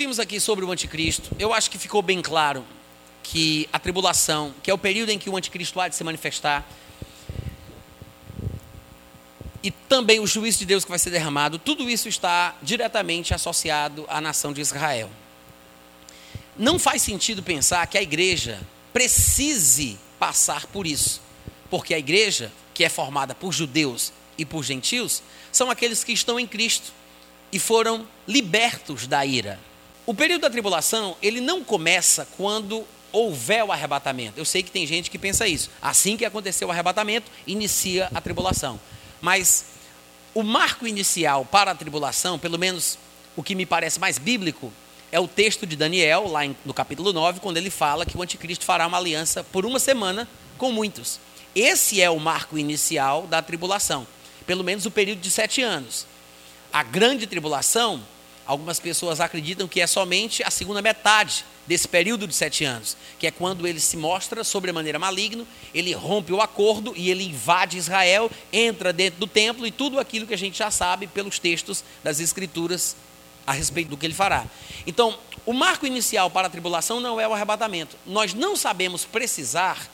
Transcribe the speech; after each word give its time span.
vimos 0.00 0.18
aqui 0.18 0.40
sobre 0.40 0.64
o 0.64 0.72
anticristo, 0.72 1.30
eu 1.38 1.52
acho 1.52 1.70
que 1.70 1.76
ficou 1.76 2.00
bem 2.00 2.22
claro 2.22 2.64
que 3.22 3.68
a 3.70 3.78
tribulação, 3.78 4.54
que 4.62 4.70
é 4.70 4.72
o 4.72 4.78
período 4.78 5.10
em 5.10 5.18
que 5.18 5.28
o 5.28 5.36
anticristo 5.36 5.78
há 5.78 5.88
de 5.88 5.94
se 5.94 6.02
manifestar, 6.02 6.66
e 9.62 9.70
também 9.70 10.18
o 10.18 10.26
juízo 10.26 10.60
de 10.60 10.64
Deus 10.64 10.84
que 10.84 10.90
vai 10.90 10.98
ser 10.98 11.10
derramado, 11.10 11.58
tudo 11.58 11.90
isso 11.90 12.08
está 12.08 12.56
diretamente 12.62 13.34
associado 13.34 14.06
à 14.08 14.22
nação 14.22 14.54
de 14.54 14.62
Israel. 14.62 15.10
Não 16.56 16.78
faz 16.78 17.02
sentido 17.02 17.42
pensar 17.42 17.86
que 17.86 17.98
a 17.98 18.02
igreja 18.02 18.58
precise 18.94 19.98
passar 20.18 20.64
por 20.68 20.86
isso, 20.86 21.20
porque 21.68 21.92
a 21.92 21.98
igreja, 21.98 22.50
que 22.72 22.84
é 22.84 22.88
formada 22.88 23.34
por 23.34 23.52
judeus 23.52 24.14
e 24.38 24.46
por 24.46 24.64
gentios, 24.64 25.22
são 25.52 25.70
aqueles 25.70 26.02
que 26.02 26.12
estão 26.12 26.40
em 26.40 26.46
Cristo 26.46 26.90
e 27.52 27.58
foram 27.58 28.08
libertos 28.26 29.06
da 29.06 29.26
ira. 29.26 29.60
O 30.10 30.14
período 30.14 30.40
da 30.40 30.50
tribulação, 30.50 31.16
ele 31.22 31.40
não 31.40 31.62
começa 31.62 32.26
quando 32.36 32.84
houver 33.12 33.62
o 33.62 33.70
arrebatamento. 33.70 34.40
Eu 34.40 34.44
sei 34.44 34.60
que 34.60 34.68
tem 34.68 34.84
gente 34.84 35.08
que 35.08 35.16
pensa 35.16 35.46
isso. 35.46 35.70
Assim 35.80 36.16
que 36.16 36.24
aconteceu 36.24 36.66
o 36.66 36.70
arrebatamento, 36.72 37.30
inicia 37.46 38.10
a 38.12 38.20
tribulação. 38.20 38.80
Mas 39.20 39.66
o 40.34 40.42
marco 40.42 40.84
inicial 40.84 41.44
para 41.44 41.70
a 41.70 41.74
tribulação, 41.76 42.40
pelo 42.40 42.58
menos 42.58 42.98
o 43.36 43.42
que 43.44 43.54
me 43.54 43.64
parece 43.64 44.00
mais 44.00 44.18
bíblico, 44.18 44.72
é 45.12 45.20
o 45.20 45.28
texto 45.28 45.64
de 45.64 45.76
Daniel, 45.76 46.26
lá 46.26 46.40
no 46.64 46.74
capítulo 46.74 47.12
9, 47.12 47.38
quando 47.38 47.58
ele 47.58 47.70
fala 47.70 48.04
que 48.04 48.18
o 48.18 48.22
anticristo 48.22 48.64
fará 48.64 48.88
uma 48.88 48.98
aliança 48.98 49.44
por 49.44 49.64
uma 49.64 49.78
semana 49.78 50.28
com 50.58 50.72
muitos. 50.72 51.20
Esse 51.54 52.02
é 52.02 52.10
o 52.10 52.18
marco 52.18 52.58
inicial 52.58 53.28
da 53.28 53.40
tribulação, 53.40 54.04
pelo 54.44 54.64
menos 54.64 54.84
o 54.86 54.90
período 54.90 55.20
de 55.20 55.30
sete 55.30 55.62
anos. 55.62 56.04
A 56.72 56.82
grande 56.82 57.28
tribulação, 57.28 58.02
algumas 58.46 58.80
pessoas 58.80 59.20
acreditam 59.20 59.68
que 59.68 59.80
é 59.80 59.86
somente 59.86 60.42
a 60.42 60.50
segunda 60.50 60.82
metade 60.82 61.44
desse 61.66 61.86
período 61.86 62.26
de 62.26 62.34
sete 62.34 62.64
anos, 62.64 62.96
que 63.18 63.26
é 63.26 63.30
quando 63.30 63.66
ele 63.66 63.78
se 63.78 63.96
mostra 63.96 64.42
sobremaneira 64.42 64.98
maligno, 64.98 65.46
ele 65.72 65.92
rompe 65.92 66.32
o 66.32 66.40
acordo 66.40 66.92
e 66.96 67.10
ele 67.10 67.24
invade 67.24 67.78
Israel, 67.78 68.30
entra 68.52 68.92
dentro 68.92 69.20
do 69.20 69.26
templo 69.26 69.66
e 69.66 69.70
tudo 69.70 70.00
aquilo 70.00 70.26
que 70.26 70.34
a 70.34 70.38
gente 70.38 70.58
já 70.58 70.70
sabe 70.70 71.06
pelos 71.06 71.38
textos 71.38 71.84
das 72.02 72.18
Escrituras 72.18 72.96
a 73.46 73.52
respeito 73.52 73.88
do 73.88 73.96
que 73.96 74.06
ele 74.06 74.14
fará. 74.14 74.44
Então, 74.86 75.16
o 75.46 75.52
marco 75.52 75.86
inicial 75.86 76.30
para 76.30 76.46
a 76.48 76.50
tribulação 76.50 77.00
não 77.00 77.20
é 77.20 77.26
o 77.26 77.32
arrebatamento. 77.32 77.96
Nós 78.06 78.34
não 78.34 78.56
sabemos 78.56 79.04
precisar 79.04 79.88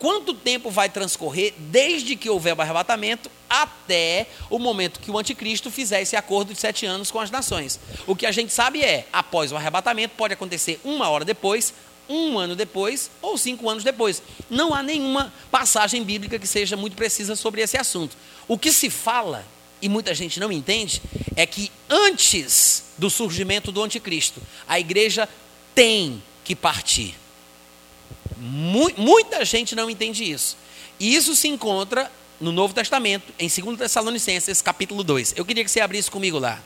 quanto 0.00 0.32
tempo 0.32 0.70
vai 0.70 0.88
transcorrer 0.88 1.52
desde 1.58 2.16
que 2.16 2.30
houver 2.30 2.56
o 2.56 2.60
arrebatamento 2.60 3.30
até 3.48 4.26
o 4.48 4.58
momento 4.58 4.98
que 4.98 5.10
o 5.10 5.18
anticristo 5.18 5.70
fizer 5.70 6.00
esse 6.00 6.16
acordo 6.16 6.54
de 6.54 6.58
sete 6.58 6.86
anos 6.86 7.10
com 7.10 7.20
as 7.20 7.30
nações. 7.30 7.78
O 8.06 8.16
que 8.16 8.24
a 8.24 8.32
gente 8.32 8.50
sabe 8.50 8.82
é, 8.82 9.06
após 9.12 9.52
o 9.52 9.56
arrebatamento, 9.56 10.14
pode 10.16 10.32
acontecer 10.32 10.80
uma 10.82 11.10
hora 11.10 11.24
depois, 11.24 11.74
um 12.08 12.38
ano 12.38 12.56
depois 12.56 13.10
ou 13.20 13.36
cinco 13.36 13.68
anos 13.68 13.84
depois. 13.84 14.22
Não 14.48 14.74
há 14.74 14.82
nenhuma 14.82 15.32
passagem 15.50 16.02
bíblica 16.02 16.38
que 16.38 16.46
seja 16.46 16.78
muito 16.78 16.96
precisa 16.96 17.36
sobre 17.36 17.60
esse 17.60 17.76
assunto. 17.76 18.16
O 18.48 18.56
que 18.56 18.72
se 18.72 18.88
fala, 18.88 19.44
e 19.82 19.88
muita 19.88 20.14
gente 20.14 20.40
não 20.40 20.50
entende, 20.50 21.02
é 21.36 21.44
que 21.44 21.70
antes 21.90 22.84
do 22.96 23.10
surgimento 23.10 23.70
do 23.70 23.82
anticristo, 23.82 24.40
a 24.66 24.80
igreja 24.80 25.28
tem 25.74 26.22
que 26.42 26.56
partir 26.56 27.14
muita 28.40 29.44
gente 29.44 29.76
não 29.76 29.90
entende 29.90 30.28
isso. 30.30 30.56
E 30.98 31.14
isso 31.14 31.36
se 31.36 31.48
encontra 31.48 32.10
no 32.40 32.50
Novo 32.50 32.72
Testamento, 32.72 33.32
em 33.38 33.48
2 33.48 33.78
Tessalonicenses, 33.78 34.62
capítulo 34.62 35.04
2. 35.04 35.34
Eu 35.36 35.44
queria 35.44 35.62
que 35.62 35.70
você 35.70 35.80
abrisse 35.80 36.10
comigo 36.10 36.38
lá. 36.38 36.60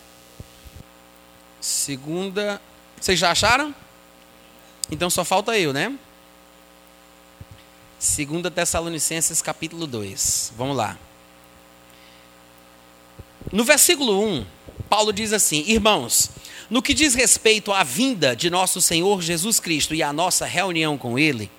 Segunda. 1.61 2.61
Vocês 3.01 3.19
já 3.19 3.33
acharam? 3.33 3.75
Então 4.91 5.11
só 5.11 5.25
falta 5.25 5.59
eu, 5.59 5.73
né? 5.73 5.93
2 7.99 8.55
Tessalonicenses, 8.55 9.43
capítulo 9.43 9.87
2. 9.87 10.53
Vamos 10.57 10.77
lá. 10.77 10.97
No 13.51 13.65
versículo 13.65 14.23
1, 14.25 14.47
Paulo 14.89 15.13
diz 15.13 15.33
assim: 15.33 15.65
Irmãos, 15.67 16.31
no 16.71 16.83
que 16.83 16.95
diz 16.95 17.15
respeito 17.15 17.73
à 17.73 17.83
vinda 17.83 18.37
de 18.37 18.49
nosso 18.51 18.81
Senhor 18.81 19.21
Jesus 19.23 19.59
Cristo 19.59 19.95
e 19.95 20.03
à 20.03 20.13
nossa 20.13 20.47
reunião 20.47 20.97
com 20.97 21.19
Ele, 21.19 21.51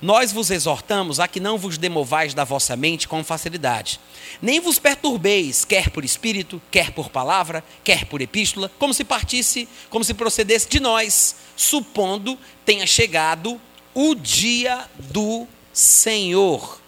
nós 0.00 0.32
vos 0.32 0.50
exortamos 0.50 1.20
a 1.20 1.28
que 1.28 1.40
não 1.40 1.58
vos 1.58 1.78
demovais 1.78 2.34
da 2.34 2.44
vossa 2.44 2.76
mente 2.76 3.08
com 3.08 3.22
facilidade, 3.24 4.00
nem 4.40 4.60
vos 4.60 4.78
perturbeis, 4.78 5.64
quer 5.64 5.90
por 5.90 6.04
espírito, 6.04 6.60
quer 6.70 6.90
por 6.92 7.10
palavra, 7.10 7.64
quer 7.82 8.06
por 8.06 8.20
epístola, 8.20 8.70
como 8.78 8.92
se 8.92 9.04
partisse, 9.04 9.68
como 9.88 10.04
se 10.04 10.14
procedesse 10.14 10.68
de 10.68 10.80
nós, 10.80 11.36
supondo 11.56 12.38
tenha 12.64 12.86
chegado 12.86 13.60
o 13.94 14.14
dia 14.14 14.88
do 14.98 15.46
Senhor. 15.72 16.80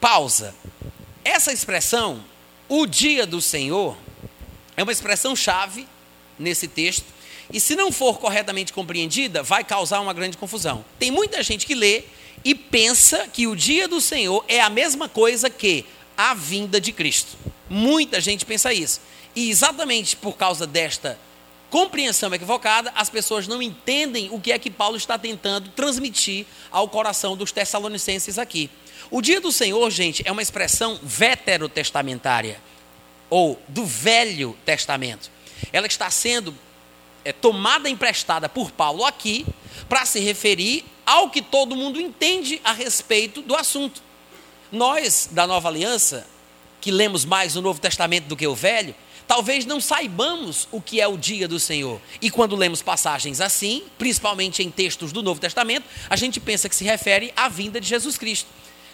Pausa. 0.00 0.54
Essa 1.24 1.52
expressão, 1.52 2.24
o 2.68 2.86
dia 2.86 3.26
do 3.26 3.40
Senhor, 3.40 3.96
é 4.76 4.82
uma 4.82 4.92
expressão 4.92 5.34
chave 5.34 5.86
nesse 6.38 6.68
texto 6.68 7.17
e 7.52 7.60
se 7.60 7.74
não 7.74 7.90
for 7.90 8.18
corretamente 8.18 8.72
compreendida, 8.72 9.42
vai 9.42 9.64
causar 9.64 10.00
uma 10.00 10.12
grande 10.12 10.36
confusão. 10.36 10.84
Tem 10.98 11.10
muita 11.10 11.42
gente 11.42 11.66
que 11.66 11.74
lê 11.74 12.04
e 12.44 12.54
pensa 12.54 13.26
que 13.28 13.46
o 13.46 13.56
dia 13.56 13.88
do 13.88 14.00
Senhor 14.00 14.44
é 14.48 14.60
a 14.60 14.68
mesma 14.68 15.08
coisa 15.08 15.48
que 15.48 15.84
a 16.16 16.34
vinda 16.34 16.80
de 16.80 16.92
Cristo. 16.92 17.36
Muita 17.70 18.20
gente 18.20 18.44
pensa 18.44 18.72
isso. 18.72 19.00
E 19.34 19.50
exatamente 19.50 20.16
por 20.16 20.36
causa 20.36 20.66
desta 20.66 21.18
compreensão 21.70 22.32
equivocada, 22.34 22.92
as 22.94 23.10
pessoas 23.10 23.46
não 23.46 23.62
entendem 23.62 24.28
o 24.32 24.40
que 24.40 24.52
é 24.52 24.58
que 24.58 24.70
Paulo 24.70 24.96
está 24.96 25.18
tentando 25.18 25.70
transmitir 25.70 26.46
ao 26.70 26.88
coração 26.88 27.36
dos 27.36 27.52
tessalonicenses 27.52 28.38
aqui. 28.38 28.70
O 29.10 29.22
dia 29.22 29.40
do 29.40 29.52
Senhor, 29.52 29.88
gente, 29.90 30.22
é 30.26 30.32
uma 30.32 30.42
expressão 30.42 30.98
veterotestamentária, 31.02 32.60
ou 33.30 33.60
do 33.68 33.84
Velho 33.84 34.56
Testamento. 34.64 35.30
Ela 35.72 35.86
está 35.86 36.10
sendo 36.10 36.54
é, 37.24 37.32
tomada 37.32 37.88
emprestada 37.88 38.48
por 38.48 38.70
Paulo 38.70 39.04
aqui 39.04 39.46
para 39.88 40.04
se 40.04 40.20
referir 40.20 40.84
ao 41.06 41.30
que 41.30 41.40
todo 41.40 41.76
mundo 41.76 42.00
entende 42.00 42.60
a 42.64 42.72
respeito 42.72 43.40
do 43.42 43.54
assunto. 43.54 44.02
Nós, 44.70 45.28
da 45.32 45.46
nova 45.46 45.68
aliança, 45.68 46.26
que 46.80 46.90
lemos 46.90 47.24
mais 47.24 47.56
o 47.56 47.62
Novo 47.62 47.80
Testamento 47.80 48.26
do 48.26 48.36
que 48.36 48.46
o 48.46 48.54
Velho, 48.54 48.94
talvez 49.26 49.66
não 49.66 49.80
saibamos 49.80 50.68
o 50.70 50.80
que 50.80 51.00
é 51.00 51.06
o 51.06 51.16
dia 51.16 51.48
do 51.48 51.58
Senhor. 51.58 52.00
E 52.20 52.30
quando 52.30 52.56
lemos 52.56 52.82
passagens 52.82 53.40
assim, 53.40 53.84
principalmente 53.98 54.62
em 54.62 54.70
textos 54.70 55.12
do 55.12 55.22
Novo 55.22 55.40
Testamento, 55.40 55.86
a 56.08 56.16
gente 56.16 56.40
pensa 56.40 56.68
que 56.68 56.76
se 56.76 56.84
refere 56.84 57.32
à 57.36 57.48
vinda 57.48 57.80
de 57.80 57.86
Jesus 57.86 58.16
Cristo. 58.18 58.48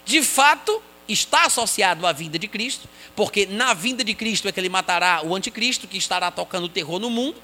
De 0.04 0.22
fato, 0.22 0.82
está 1.08 1.44
associado 1.46 2.06
à 2.06 2.12
vinda 2.12 2.38
de 2.38 2.48
Cristo, 2.48 2.88
porque 3.14 3.46
na 3.46 3.74
vinda 3.74 4.02
de 4.02 4.14
Cristo 4.14 4.48
é 4.48 4.52
que 4.52 4.58
ele 4.58 4.68
matará 4.68 5.22
o 5.24 5.34
anticristo, 5.34 5.86
que 5.86 5.96
estará 5.96 6.30
tocando 6.30 6.68
terror 6.68 6.98
no 6.98 7.10
mundo, 7.10 7.36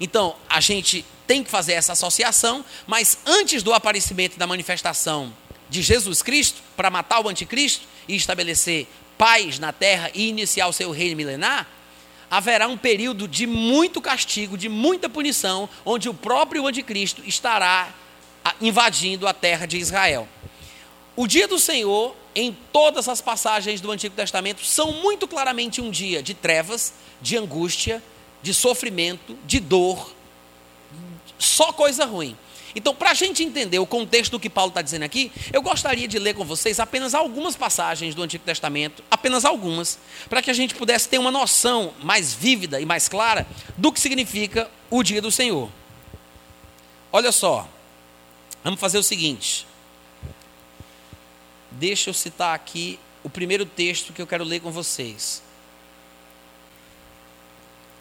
então, 0.00 0.36
a 0.48 0.60
gente 0.60 1.04
tem 1.26 1.42
que 1.42 1.50
fazer 1.50 1.72
essa 1.72 1.92
associação, 1.92 2.64
mas 2.86 3.18
antes 3.26 3.62
do 3.62 3.72
aparecimento 3.72 4.38
da 4.38 4.46
manifestação 4.46 5.32
de 5.68 5.82
Jesus 5.82 6.22
Cristo, 6.22 6.60
para 6.76 6.90
matar 6.90 7.24
o 7.24 7.28
anticristo 7.28 7.86
e 8.06 8.14
estabelecer 8.14 8.86
paz 9.18 9.58
na 9.58 9.72
terra 9.72 10.10
e 10.14 10.28
iniciar 10.28 10.68
o 10.68 10.72
seu 10.72 10.90
reino 10.90 11.16
milenar, 11.16 11.66
haverá 12.30 12.68
um 12.68 12.76
período 12.76 13.26
de 13.26 13.46
muito 13.46 14.00
castigo, 14.00 14.56
de 14.56 14.68
muita 14.68 15.08
punição, 15.08 15.68
onde 15.84 16.08
o 16.08 16.14
próprio 16.14 16.66
anticristo 16.66 17.22
estará 17.24 17.92
invadindo 18.60 19.26
a 19.26 19.32
terra 19.32 19.66
de 19.66 19.78
Israel. 19.78 20.28
O 21.16 21.26
dia 21.26 21.48
do 21.48 21.58
Senhor, 21.58 22.14
em 22.34 22.56
todas 22.72 23.08
as 23.08 23.20
passagens 23.20 23.80
do 23.80 23.90
Antigo 23.90 24.14
Testamento, 24.14 24.64
são 24.64 24.92
muito 24.92 25.26
claramente 25.26 25.80
um 25.80 25.90
dia 25.90 26.22
de 26.22 26.34
trevas, 26.34 26.92
de 27.22 27.36
angústia, 27.36 28.02
de 28.46 28.54
sofrimento, 28.54 29.36
de 29.44 29.58
dor, 29.58 30.14
só 31.36 31.72
coisa 31.72 32.04
ruim. 32.04 32.36
Então, 32.76 32.94
para 32.94 33.10
a 33.10 33.14
gente 33.14 33.42
entender 33.42 33.80
o 33.80 33.86
contexto 33.86 34.30
do 34.30 34.38
que 34.38 34.48
Paulo 34.48 34.68
está 34.68 34.82
dizendo 34.82 35.02
aqui, 35.02 35.32
eu 35.52 35.60
gostaria 35.60 36.06
de 36.06 36.16
ler 36.16 36.34
com 36.34 36.44
vocês 36.44 36.78
apenas 36.78 37.12
algumas 37.12 37.56
passagens 37.56 38.14
do 38.14 38.22
Antigo 38.22 38.44
Testamento, 38.44 39.02
apenas 39.10 39.44
algumas, 39.44 39.98
para 40.28 40.40
que 40.40 40.48
a 40.48 40.54
gente 40.54 40.76
pudesse 40.76 41.08
ter 41.08 41.18
uma 41.18 41.32
noção 41.32 41.92
mais 42.04 42.32
vívida 42.32 42.80
e 42.80 42.86
mais 42.86 43.08
clara 43.08 43.44
do 43.76 43.90
que 43.90 43.98
significa 43.98 44.70
o 44.88 45.02
dia 45.02 45.20
do 45.20 45.32
Senhor. 45.32 45.68
Olha 47.12 47.32
só, 47.32 47.68
vamos 48.62 48.78
fazer 48.78 48.98
o 48.98 49.02
seguinte. 49.02 49.66
Deixa 51.72 52.10
eu 52.10 52.14
citar 52.14 52.54
aqui 52.54 52.96
o 53.24 53.28
primeiro 53.28 53.66
texto 53.66 54.12
que 54.12 54.22
eu 54.22 54.26
quero 54.26 54.44
ler 54.44 54.60
com 54.60 54.70
vocês. 54.70 55.42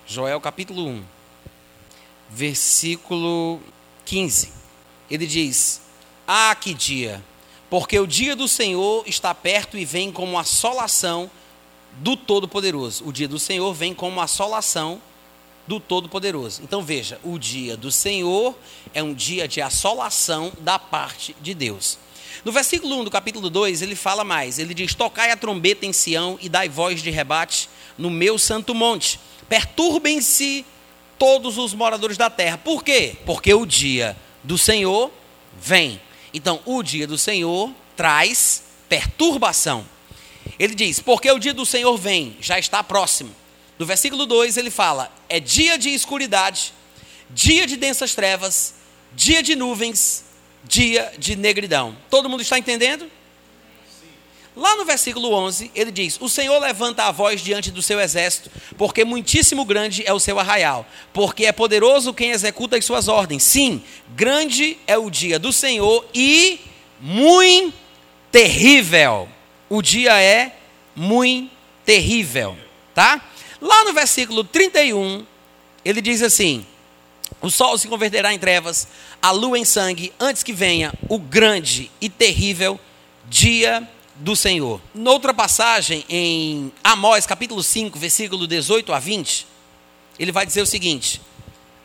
Joel 0.08 0.40
capítulo 0.40 0.88
1, 0.88 1.04
versículo 2.30 3.60
15. 4.06 4.54
Ele 5.10 5.26
diz: 5.26 5.82
Ah, 6.28 6.56
que 6.56 6.76
dia! 6.76 7.24
Porque 7.72 8.00
o 8.00 8.06
dia 8.06 8.36
do 8.36 8.48
Senhor 8.48 9.04
está 9.08 9.34
perto 9.34 9.76
e 9.76 9.84
vem 9.84 10.12
como 10.12 10.38
assolação 10.38 11.30
do 11.94 12.16
Todo-Poderoso. 12.16 13.04
O 13.08 13.12
dia 13.12 13.28
do 13.28 13.40
Senhor 13.40 13.74
vem 13.74 13.96
como 13.96 14.22
assolação 14.22 15.02
do 15.66 15.80
Todo-Poderoso. 15.80 16.62
Então 16.62 16.84
veja, 16.84 17.20
o 17.24 17.40
dia 17.40 17.76
do 17.76 17.92
Senhor 17.92 18.56
é 18.94 19.02
um 19.02 19.14
dia 19.14 19.48
de 19.48 19.60
assolação 19.60 20.54
da 20.60 20.78
parte 20.78 21.36
de 21.42 21.56
Deus. 21.56 21.98
No 22.44 22.52
versículo 22.52 23.00
1 23.00 23.06
do 23.06 23.12
capítulo 23.12 23.50
2, 23.50 23.82
ele 23.82 23.96
fala 23.96 24.24
mais. 24.24 24.60
Ele 24.60 24.76
diz: 24.76 24.94
Tocai 24.94 25.32
a 25.32 25.38
trombeta 25.38 25.84
em 25.84 25.92
Sião 25.92 26.38
e 26.40 26.48
dai 26.48 26.70
voz 26.70 27.02
de 27.02 27.10
rebate 27.10 27.68
no 27.98 28.12
meu 28.12 28.38
santo 28.38 28.76
monte. 28.76 29.20
Perturbem-se 29.48 30.66
todos 31.18 31.58
os 31.58 31.74
moradores 31.74 32.18
da 32.18 32.30
terra. 32.30 32.58
Por 32.58 32.84
quê? 32.84 33.16
Porque 33.26 33.54
o 33.54 33.66
dia 33.66 34.16
do 34.44 34.58
Senhor 34.58 35.12
vem. 35.60 36.02
Então, 36.34 36.60
o 36.66 36.84
dia 36.84 37.08
do 37.08 37.18
Senhor 37.18 37.72
traz 37.96 38.64
perturbação. 38.90 39.86
Ele 40.60 40.76
diz: 40.76 41.00
Porque 41.00 41.30
o 41.32 41.40
dia 41.40 41.54
do 41.54 41.66
Senhor 41.66 41.98
vem, 41.98 42.38
já 42.42 42.60
está 42.60 42.84
próximo. 42.84 43.34
No 43.78 43.86
versículo 43.86 44.26
2 44.26 44.58
ele 44.58 44.70
fala: 44.70 45.12
É 45.28 45.40
dia 45.40 45.78
de 45.78 45.90
escuridade, 45.90 46.74
dia 47.30 47.66
de 47.66 47.76
densas 47.78 48.14
trevas, 48.14 48.76
dia 49.14 49.42
de 49.42 49.56
nuvens, 49.56 50.26
dia 50.64 51.14
de 51.18 51.36
negridão. 51.36 51.98
Todo 52.10 52.30
mundo 52.30 52.42
está 52.42 52.58
entendendo? 52.58 53.10
Lá 54.56 54.78
no 54.78 54.86
versículo 54.86 55.34
11, 55.34 55.70
ele 55.76 55.92
diz: 55.92 56.18
O 56.22 56.30
Senhor 56.30 56.58
levanta 56.60 57.04
a 57.04 57.12
voz 57.12 57.42
diante 57.42 57.72
do 57.72 57.82
seu 57.82 58.00
exército, 58.00 58.50
porque 58.78 59.04
muitíssimo 59.04 59.66
grande 59.66 60.04
é 60.06 60.14
o 60.14 60.20
seu 60.20 60.40
arraial, 60.40 60.86
porque 61.12 61.46
é 61.46 61.52
poderoso 61.52 62.14
quem 62.14 62.32
executa 62.32 62.78
as 62.78 62.86
suas 62.86 63.10
ordens. 63.10 63.44
Sim, 63.44 63.84
grande 64.16 64.78
é 64.88 64.98
o 64.98 65.10
dia 65.10 65.38
do 65.38 65.52
Senhor 65.52 66.06
e 66.14 66.62
muito 67.02 67.74
terrível. 68.32 69.28
O 69.70 69.82
dia 69.82 70.22
é 70.22 70.56
muito 70.96 71.52
terrível, 71.84 72.56
tá? 72.94 73.22
Lá 73.60 73.84
no 73.84 73.94
versículo 73.94 74.44
31, 74.46 75.26
ele 75.84 76.02
diz 76.02 76.22
assim: 76.22 76.66
O 77.42 77.50
sol 77.50 77.78
se 77.78 77.90
converterá 77.90 78.34
em 78.34 78.40
trevas, 78.40 78.88
a 79.22 79.32
lua 79.32 79.60
em 79.60 79.66
sangue, 79.66 80.14
antes 80.18 80.44
que 80.44 80.54
venha 80.54 80.94
o 81.10 81.20
grande 81.20 81.92
e 82.00 82.08
terrível 82.08 82.80
dia 83.28 83.86
do 84.16 84.36
Senhor. 84.36 84.82
Noutra 84.94 85.34
passagem, 85.34 86.06
em 86.10 86.72
Amós 86.84 87.26
capítulo 87.26 87.62
5, 87.62 88.00
versículo 88.00 88.48
18 88.48 88.94
a 88.94 89.00
20, 89.00 89.48
ele 90.18 90.32
vai 90.32 90.46
dizer 90.46 90.62
o 90.62 90.66
seguinte: 90.66 91.22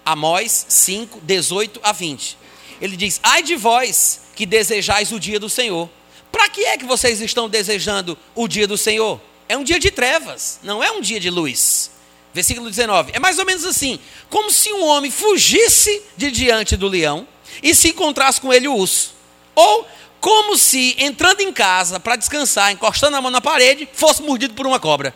Amós 0.05 0.67
5, 0.69 1.21
18 1.23 1.81
a 1.83 1.93
20. 1.93 2.39
Ele 2.81 2.97
diz: 2.97 3.21
Ai 3.23 3.43
de 3.43 3.57
vós 3.57 4.23
que 4.35 4.47
desejais 4.47 5.13
o 5.13 5.21
dia 5.21 5.41
do 5.41 5.49
Senhor. 5.49 5.89
Para 6.31 6.49
que 6.49 6.65
é 6.65 6.79
que 6.79 6.85
vocês 6.85 7.21
estão 7.21 7.49
desejando 7.49 8.17
o 8.35 8.47
dia 8.47 8.67
do 8.67 8.79
Senhor? 8.79 9.21
É 9.49 9.57
um 9.57 9.65
dia 9.65 9.81
de 9.81 9.91
trevas, 9.91 10.61
não 10.63 10.83
é 10.83 10.93
um 10.93 11.01
dia 11.01 11.19
de 11.19 11.29
luz. 11.29 11.91
Versículo 12.33 12.71
19. 12.71 13.11
É 13.13 13.19
mais 13.19 13.39
ou 13.39 13.45
menos 13.45 13.65
assim: 13.65 13.99
como 14.29 14.51
se 14.51 14.73
um 14.73 14.85
homem 14.85 15.11
fugisse 15.11 16.03
de 16.17 16.31
diante 16.31 16.77
do 16.77 16.87
leão 16.87 17.27
e 17.61 17.75
se 17.75 17.89
encontrasse 17.89 18.41
com 18.41 18.53
ele 18.53 18.69
o 18.69 18.77
urso. 18.77 19.15
Ou 19.55 19.87
como 20.21 20.57
se, 20.57 20.95
entrando 20.99 21.41
em 21.41 21.53
casa 21.53 21.99
para 21.99 22.15
descansar, 22.15 22.71
encostando 22.71 23.17
a 23.17 23.23
mão 23.23 23.31
na 23.31 23.41
parede, 23.41 23.89
fosse 23.93 24.23
mordido 24.23 24.55
por 24.55 24.67
uma 24.67 24.79
cobra. 24.79 25.15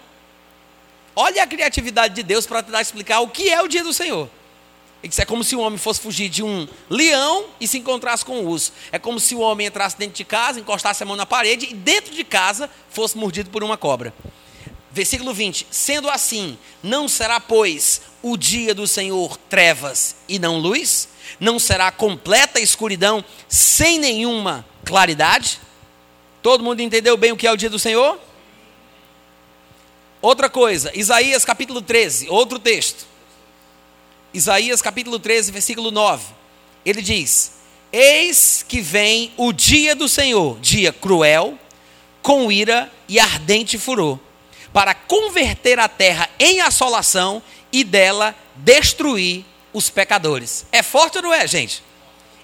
Olha 1.15 1.43
a 1.43 1.47
criatividade 1.47 2.15
de 2.15 2.23
Deus 2.23 2.47
para 2.47 2.63
tentar 2.63 2.81
explicar 2.81 3.21
o 3.21 3.29
que 3.29 3.49
é 3.49 3.63
o 3.63 3.69
dia 3.69 3.85
do 3.85 3.93
Senhor. 3.93 4.29
é 5.03 5.25
como 5.25 5.45
se 5.45 5.55
um 5.55 5.61
homem 5.61 5.79
fosse 5.79 6.01
fugir 6.01 6.29
de 6.29 6.43
um 6.43 6.67
leão 6.89 7.47
e 7.61 7.69
se 7.69 7.79
encontrasse 7.79 8.25
com 8.25 8.41
um 8.41 8.47
urso. 8.47 8.73
É 8.91 8.99
como 8.99 9.21
se 9.21 9.35
o 9.35 9.41
homem 9.41 9.67
entrasse 9.67 9.97
dentro 9.97 10.17
de 10.17 10.25
casa, 10.25 10.59
encostasse 10.59 11.03
a 11.03 11.07
mão 11.07 11.17
na 11.17 11.27
parede 11.27 11.69
e 11.71 11.75
dentro 11.75 12.13
de 12.15 12.25
casa 12.25 12.69
fosse 12.91 13.17
mordido 13.17 13.51
por 13.51 13.63
uma 13.63 13.77
cobra. 13.77 14.13
Versículo 14.91 15.35
20: 15.35 15.67
Sendo 15.71 16.09
assim, 16.09 16.59
não 16.83 17.07
será, 17.09 17.39
pois, 17.39 18.01
o 18.23 18.37
dia 18.37 18.75
do 18.75 18.87
Senhor 18.87 19.37
trevas 19.49 20.17
e 20.27 20.39
não 20.39 20.59
luz? 20.59 21.09
Não 21.39 21.59
será 21.59 21.91
completa 21.91 22.61
escuridão 22.61 23.25
sem 23.49 23.99
nenhuma 23.99 24.65
claridade. 24.85 25.61
Todo 26.43 26.65
mundo 26.65 26.81
entendeu 26.81 27.17
bem 27.17 27.33
o 27.33 27.37
que 27.37 27.47
é 27.47 27.53
o 27.53 27.57
dia 27.57 27.71
do 27.71 27.79
Senhor? 27.79 28.19
Outra 30.21 30.49
coisa, 30.49 30.91
Isaías 30.95 31.45
capítulo 31.45 31.83
13, 31.83 32.29
outro 32.31 32.59
texto. 32.59 33.07
Isaías 34.33 34.81
capítulo 34.83 35.19
13, 35.19 35.53
versículo 35.53 35.91
9. 35.91 36.25
Ele 36.85 37.03
diz: 37.03 37.53
Eis 37.93 38.65
que 38.67 38.81
vem 38.81 39.33
o 39.37 39.53
dia 39.53 39.95
do 39.95 40.09
Senhor, 40.09 40.59
dia 40.61 40.93
cruel, 40.93 41.59
com 42.23 42.51
ira 42.51 42.91
e 43.09 43.21
ardente 43.21 43.79
furor, 43.79 44.19
para 44.73 44.95
converter 44.95 45.79
a 45.79 45.89
terra 45.89 46.29
em 46.39 46.61
assolação 46.61 47.43
e 47.71 47.85
dela 47.85 48.35
destruir 48.57 49.45
os 49.75 49.91
pecadores. 49.91 50.65
É 50.73 50.83
forte 50.83 51.19
ou 51.19 51.23
não 51.23 51.35
é, 51.35 51.47
gente? 51.47 51.83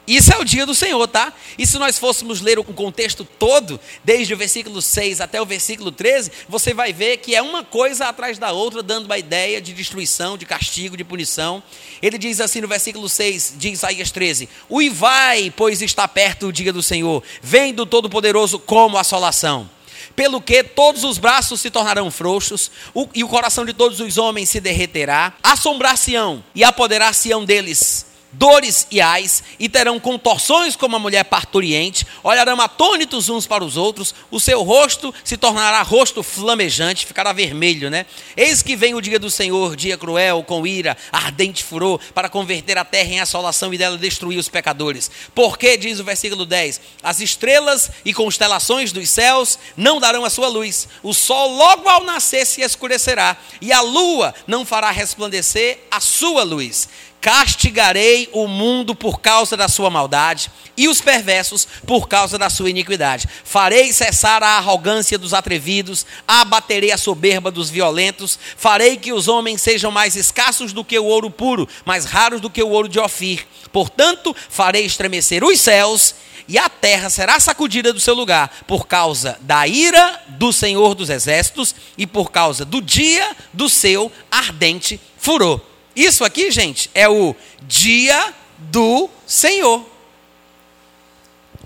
Isso 0.06 0.32
é 0.32 0.38
o 0.38 0.44
dia 0.44 0.67
do 0.67 0.75
Senhor, 0.75 1.06
tá? 1.06 1.32
E 1.56 1.65
se 1.65 1.79
nós 1.79 1.97
fôssemos 1.97 2.41
ler 2.41 2.59
o 2.59 2.65
contexto 2.65 3.25
todo, 3.25 3.79
desde 4.03 4.35
o 4.35 4.37
versículo 4.37 4.82
6 4.82 5.21
até 5.21 5.41
o 5.41 5.47
versículo 5.47 5.93
13, 5.93 6.32
você 6.49 6.75
vai 6.75 6.93
ver 6.93 7.19
que 7.19 7.37
é 7.37 7.41
uma 7.41 7.62
coisa 7.62 8.09
atrás 8.09 8.37
da 8.37 8.50
outra, 8.50 8.82
dando 8.82 9.05
uma 9.05 9.19
ideia 9.19 9.61
de 9.61 9.73
destruição, 9.73 10.37
de 10.37 10.44
castigo, 10.44 10.97
de 10.97 11.05
punição. 11.05 11.62
Ele 12.03 12.19
diz 12.19 12.41
assim 12.41 12.61
no 12.61 12.67
versículo 12.67 13.09
6 13.09 13.55
de 13.56 13.69
Isaías 13.69 14.11
13: 14.11 14.49
Uivai, 14.69 15.53
pois 15.56 15.81
está 15.81 16.09
perto 16.09 16.49
o 16.49 16.53
dia 16.53 16.73
do 16.73 16.82
Senhor, 16.82 17.23
vem 17.41 17.73
do 17.73 17.87
Todo-Poderoso 17.87 18.59
como 18.59 18.99
assolação 18.99 19.71
pelo 20.20 20.38
que 20.38 20.62
todos 20.62 21.02
os 21.02 21.17
braços 21.17 21.62
se 21.62 21.70
tornarão 21.70 22.11
frouxos, 22.11 22.70
e 23.14 23.25
o 23.25 23.28
coração 23.28 23.64
de 23.64 23.72
todos 23.72 24.00
os 24.00 24.19
homens 24.19 24.50
se 24.50 24.61
derreterá, 24.61 25.32
assombrar-se-ão 25.43 26.44
e 26.55 26.62
apoderar-se-ão 26.62 27.43
deles 27.43 28.09
dores 28.32 28.87
e 28.91 29.00
ais, 29.00 29.43
e 29.59 29.69
terão 29.69 29.99
contorções 29.99 30.77
como 30.77 30.97
a 30.97 30.99
mulher 30.99 31.25
parturiente, 31.25 32.06
olharão 32.23 32.61
atônitos 32.61 33.29
uns 33.29 33.47
para 33.47 33.65
os 33.65 33.77
outros, 33.77 34.15
o 34.31 34.38
seu 34.38 34.62
rosto 34.62 35.12
se 35.25 35.37
tornará 35.37 35.82
rosto 35.82 36.23
flamejante, 36.23 37.06
ficará 37.06 37.32
vermelho, 37.32 37.91
né? 37.91 38.06
Eis 38.37 38.62
que 38.62 38.77
vem 38.77 38.94
o 38.94 39.00
dia 39.00 39.19
do 39.19 39.31
Senhor, 39.31 39.75
dia 39.75 39.99
cruel, 39.99 40.44
com 40.44 40.67
ira, 40.67 40.97
ardente 41.11 41.65
furor, 41.65 42.00
para 42.15 42.29
converter 42.29 42.79
a 42.79 42.85
terra 42.85 43.11
em 43.11 43.21
assolação 43.21 43.75
e 43.75 43.79
dela 43.79 43.99
destruir 43.99 44.38
os 44.38 44.49
pecadores. 44.49 45.10
Porque, 45.34 45.77
diz 45.77 45.99
o 45.99 46.05
versículo 46.05 46.46
10, 46.46 46.81
as 47.03 47.20
estrelas 47.20 47.91
e 48.05 48.15
constelações 48.15 48.93
dos 48.93 49.10
céus 49.10 49.58
não 49.77 49.99
darão 49.99 50.25
a 50.25 50.31
sua 50.31 50.49
luz, 50.49 50.89
o 51.03 51.13
sol 51.13 51.56
logo 51.56 51.89
ao 51.89 52.05
nascer 52.05 52.46
se 52.46 52.60
escurecerá, 52.60 53.37
e 53.60 53.72
a 53.72 53.81
lua 53.81 54.34
não 54.46 54.65
fará 54.65 54.91
resplandecer 54.91 55.81
a 55.91 56.01
sua 56.01 56.43
luz 56.43 56.89
castigarei 57.20 58.29
o 58.32 58.46
mundo 58.46 58.94
por 58.94 59.20
causa 59.20 59.56
da 59.56 59.69
sua 59.69 59.91
maldade 59.91 60.50
e 60.77 60.89
os 60.89 61.00
perversos 61.00 61.69
por 61.86 62.08
causa 62.08 62.39
da 62.39 62.48
sua 62.48 62.70
iniquidade. 62.70 63.29
Farei 63.44 63.93
cessar 63.93 64.43
a 64.43 64.56
arrogância 64.56 65.19
dos 65.19 65.34
atrevidos, 65.34 66.06
abaterei 66.27 66.91
a 66.91 66.96
soberba 66.96 67.50
dos 67.50 67.69
violentos, 67.69 68.39
farei 68.56 68.96
que 68.96 69.12
os 69.12 69.29
homens 69.29 69.60
sejam 69.60 69.91
mais 69.91 70.17
escassos 70.17 70.72
do 70.72 70.84
que 70.84 70.98
o 70.98 71.05
ouro 71.05 71.31
puro, 71.31 71.69
mais 71.84 72.05
raros 72.05 72.41
do 72.41 72.50
que 72.50 72.62
o 72.62 72.70
ouro 72.70 72.89
de 72.89 72.98
Ofir. 72.98 73.46
Portanto, 73.70 74.34
farei 74.48 74.84
estremecer 74.84 75.44
os 75.44 75.60
céus 75.60 76.15
e 76.48 76.58
a 76.58 76.69
terra 76.69 77.10
será 77.10 77.39
sacudida 77.39 77.93
do 77.93 78.00
seu 78.00 78.15
lugar 78.15 78.50
por 78.67 78.86
causa 78.86 79.39
da 79.43 79.69
ira 79.69 80.20
do 80.31 80.53
Senhor 80.53 80.94
dos 80.94 81.10
exércitos 81.10 81.74
e 81.96 82.06
por 82.06 82.32
causa 82.32 82.65
do 82.65 82.81
dia 82.81 83.36
do 83.53 83.69
seu 83.69 84.10
ardente 84.31 85.00
furor. 85.17 85.69
Isso 85.94 86.25
aqui, 86.25 86.51
gente, 86.51 86.91
é 86.94 87.09
o 87.09 87.35
dia 87.63 88.35
do 88.59 89.09
Senhor. 89.27 89.85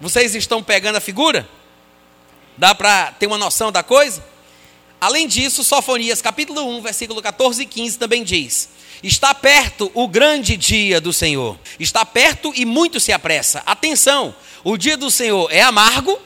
Vocês 0.00 0.34
estão 0.34 0.62
pegando 0.62 0.96
a 0.96 1.00
figura? 1.00 1.48
Dá 2.56 2.74
para 2.74 3.12
ter 3.12 3.26
uma 3.26 3.38
noção 3.38 3.72
da 3.72 3.82
coisa? 3.82 4.24
Além 5.00 5.26
disso, 5.26 5.62
Sofonias 5.62 6.22
capítulo 6.22 6.66
1, 6.78 6.80
versículo 6.80 7.20
14 7.20 7.62
e 7.62 7.66
15 7.66 7.98
também 7.98 8.24
diz: 8.24 8.70
Está 9.02 9.34
perto 9.34 9.90
o 9.92 10.08
grande 10.08 10.56
dia 10.56 11.00
do 11.00 11.12
Senhor. 11.12 11.58
Está 11.78 12.06
perto 12.06 12.52
e 12.54 12.64
muito 12.64 12.98
se 12.98 13.12
apressa. 13.12 13.62
Atenção, 13.66 14.34
o 14.62 14.78
dia 14.78 14.96
do 14.96 15.10
Senhor 15.10 15.52
é 15.52 15.60
amargo, 15.60 16.18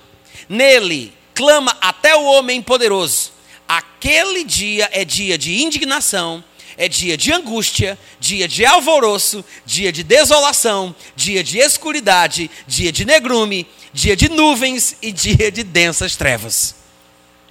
nele 0.48 1.12
clama 1.34 1.76
até 1.80 2.14
o 2.14 2.24
homem 2.24 2.62
poderoso. 2.62 3.32
Aquele 3.66 4.44
dia 4.44 4.88
é 4.92 5.04
dia 5.04 5.36
de 5.36 5.62
indignação, 5.62 6.42
é 6.78 6.88
dia 6.88 7.16
de 7.16 7.32
angústia, 7.32 7.98
dia 8.20 8.46
de 8.46 8.64
alvoroço, 8.64 9.44
dia 9.66 9.90
de 9.90 10.04
desolação, 10.04 10.94
dia 11.16 11.42
de 11.42 11.58
escuridade, 11.58 12.48
dia 12.68 12.92
de 12.92 13.04
negrume, 13.04 13.66
dia 13.92 14.14
de 14.14 14.28
nuvens 14.28 14.96
e 15.02 15.10
dia 15.10 15.50
de 15.50 15.64
densas 15.64 16.14
trevas. 16.14 16.76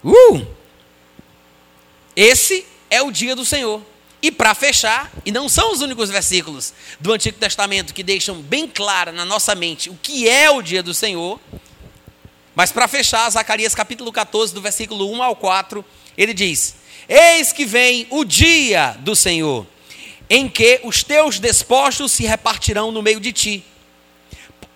Uh! 0.02 0.48
Esse 2.16 2.66
é 2.90 3.02
o 3.02 3.12
dia 3.12 3.36
do 3.36 3.46
Senhor. 3.46 3.82
E 4.22 4.32
para 4.32 4.56
fechar, 4.56 5.12
e 5.26 5.32
não 5.32 5.50
são 5.50 5.74
os 5.74 5.82
únicos 5.82 6.10
versículos 6.10 6.74
do 6.98 7.12
Antigo 7.12 7.38
Testamento 7.38 7.94
que 7.94 8.02
deixam 8.04 8.42
bem 8.42 8.66
clara 8.66 9.12
na 9.12 9.26
nossa 9.26 9.54
mente 9.54 9.90
o 9.90 10.00
que 10.02 10.28
é 10.28 10.50
o 10.50 10.62
dia 10.62 10.82
do 10.82 10.94
Senhor, 10.94 11.40
mas 12.56 12.72
para 12.72 12.88
fechar, 12.88 13.30
Zacarias 13.30 13.76
capítulo 13.76 14.12
14, 14.12 14.54
do 14.54 14.62
versículo 14.62 15.12
1 15.12 15.22
ao 15.22 15.36
4, 15.36 15.86
ele 16.18 16.34
diz: 16.34 16.76
Eis 17.08 17.54
que 17.54 17.66
vem 17.66 18.06
o 18.10 18.24
dia 18.24 18.96
do 19.00 19.16
Senhor. 19.16 19.66
em 20.30 20.48
que 20.48 20.82
os 20.84 21.04
teus 21.04 21.40
despojos 21.40 22.12
se 22.12 22.26
repartirão 22.26 22.92
no 22.92 23.02
meio 23.02 23.20
de 23.20 23.32
ti. 23.32 23.64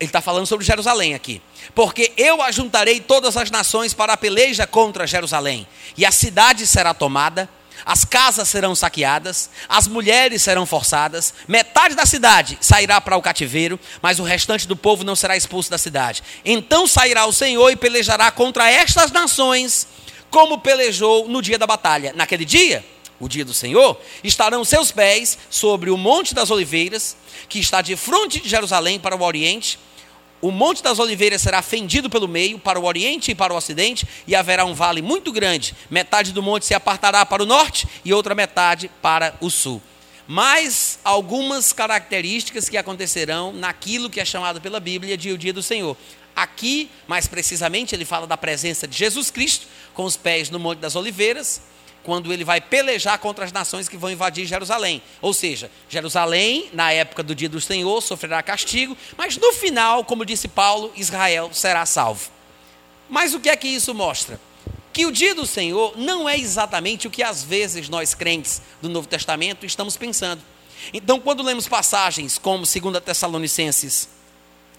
Ele 0.00 0.08
está 0.08 0.20
falando 0.20 0.46
sobre 0.46 0.64
Jerusalém 0.64 1.14
aqui. 1.14 1.40
Porque 1.74 2.12
eu 2.16 2.42
ajuntarei 2.42 3.00
todas 3.00 3.36
as 3.36 3.50
nações 3.50 3.94
para 3.94 4.14
a 4.14 4.16
peleja 4.16 4.66
contra 4.66 5.06
Jerusalém, 5.06 5.66
e 5.96 6.04
a 6.04 6.10
cidade 6.10 6.66
será 6.66 6.92
tomada, 6.92 7.48
as 7.84 8.04
casas 8.04 8.48
serão 8.48 8.74
saqueadas, 8.74 9.50
as 9.68 9.86
mulheres 9.86 10.42
serão 10.42 10.66
forçadas, 10.66 11.34
metade 11.48 11.94
da 11.94 12.06
cidade 12.06 12.58
sairá 12.60 13.00
para 13.00 13.16
o 13.16 13.22
cativeiro, 13.22 13.78
mas 14.00 14.18
o 14.18 14.24
restante 14.24 14.66
do 14.66 14.76
povo 14.76 15.04
não 15.04 15.16
será 15.16 15.36
expulso 15.36 15.70
da 15.70 15.78
cidade. 15.78 16.22
Então 16.44 16.86
sairá 16.86 17.26
o 17.26 17.32
Senhor 17.32 17.70
e 17.70 17.76
pelejará 17.76 18.30
contra 18.30 18.70
estas 18.70 19.10
nações, 19.10 19.86
como 20.32 20.58
pelejou 20.58 21.28
no 21.28 21.42
dia 21.42 21.58
da 21.58 21.66
batalha. 21.66 22.12
Naquele 22.16 22.46
dia, 22.46 22.82
o 23.20 23.28
dia 23.28 23.44
do 23.44 23.52
Senhor, 23.52 24.00
estarão 24.24 24.64
seus 24.64 24.90
pés 24.90 25.38
sobre 25.50 25.90
o 25.90 25.96
Monte 25.96 26.34
das 26.34 26.50
Oliveiras, 26.50 27.16
que 27.50 27.60
está 27.60 27.82
de 27.82 27.94
frente 27.94 28.40
de 28.40 28.48
Jerusalém 28.48 28.98
para 28.98 29.14
o 29.14 29.22
oriente. 29.22 29.78
O 30.40 30.50
Monte 30.50 30.82
das 30.82 30.98
Oliveiras 30.98 31.42
será 31.42 31.60
fendido 31.60 32.08
pelo 32.08 32.26
meio, 32.26 32.58
para 32.58 32.80
o 32.80 32.84
oriente 32.84 33.30
e 33.30 33.34
para 33.34 33.52
o 33.52 33.56
ocidente, 33.56 34.08
e 34.26 34.34
haverá 34.34 34.64
um 34.64 34.72
vale 34.72 35.02
muito 35.02 35.30
grande. 35.30 35.76
Metade 35.90 36.32
do 36.32 36.42
monte 36.42 36.64
se 36.64 36.74
apartará 36.74 37.26
para 37.26 37.42
o 37.42 37.46
norte 37.46 37.86
e 38.02 38.12
outra 38.14 38.34
metade 38.34 38.90
para 39.02 39.34
o 39.38 39.50
sul. 39.50 39.82
Mais 40.26 40.98
algumas 41.04 41.74
características 41.74 42.70
que 42.70 42.78
acontecerão 42.78 43.52
naquilo 43.52 44.08
que 44.08 44.18
é 44.18 44.24
chamado 44.24 44.62
pela 44.62 44.80
Bíblia 44.80 45.14
de 45.16 45.30
o 45.30 45.36
dia 45.36 45.52
do 45.52 45.62
Senhor. 45.62 45.94
Aqui, 46.34 46.90
mais 47.06 47.26
precisamente, 47.26 47.94
ele 47.94 48.04
fala 48.04 48.26
da 48.26 48.36
presença 48.36 48.88
de 48.88 48.96
Jesus 48.96 49.30
Cristo 49.30 49.66
com 49.92 50.04
os 50.04 50.16
pés 50.16 50.48
no 50.48 50.58
Monte 50.58 50.78
das 50.78 50.96
Oliveiras, 50.96 51.60
quando 52.02 52.32
ele 52.32 52.44
vai 52.44 52.60
pelejar 52.60 53.18
contra 53.18 53.44
as 53.44 53.52
nações 53.52 53.88
que 53.88 53.96
vão 53.96 54.10
invadir 54.10 54.46
Jerusalém. 54.46 55.02
Ou 55.20 55.32
seja, 55.32 55.70
Jerusalém, 55.88 56.68
na 56.72 56.92
época 56.92 57.22
do 57.22 57.34
dia 57.34 57.48
do 57.48 57.60
Senhor, 57.60 58.00
sofrerá 58.00 58.42
castigo, 58.42 58.96
mas 59.16 59.36
no 59.36 59.52
final, 59.52 60.04
como 60.04 60.24
disse 60.24 60.48
Paulo, 60.48 60.92
Israel 60.96 61.50
será 61.52 61.86
salvo. 61.86 62.30
Mas 63.08 63.34
o 63.34 63.40
que 63.40 63.48
é 63.48 63.56
que 63.56 63.68
isso 63.68 63.94
mostra? 63.94 64.40
Que 64.92 65.06
o 65.06 65.12
dia 65.12 65.34
do 65.34 65.46
Senhor 65.46 65.96
não 65.96 66.28
é 66.28 66.36
exatamente 66.36 67.06
o 67.06 67.10
que 67.10 67.22
às 67.22 67.42
vezes 67.42 67.88
nós 67.88 68.14
crentes 68.14 68.60
do 68.80 68.88
Novo 68.88 69.06
Testamento 69.06 69.64
estamos 69.64 69.96
pensando. 69.96 70.42
Então, 70.92 71.20
quando 71.20 71.42
lemos 71.42 71.68
passagens 71.68 72.38
como 72.38 72.64
2 72.64 73.04
Tessalonicenses 73.04 74.08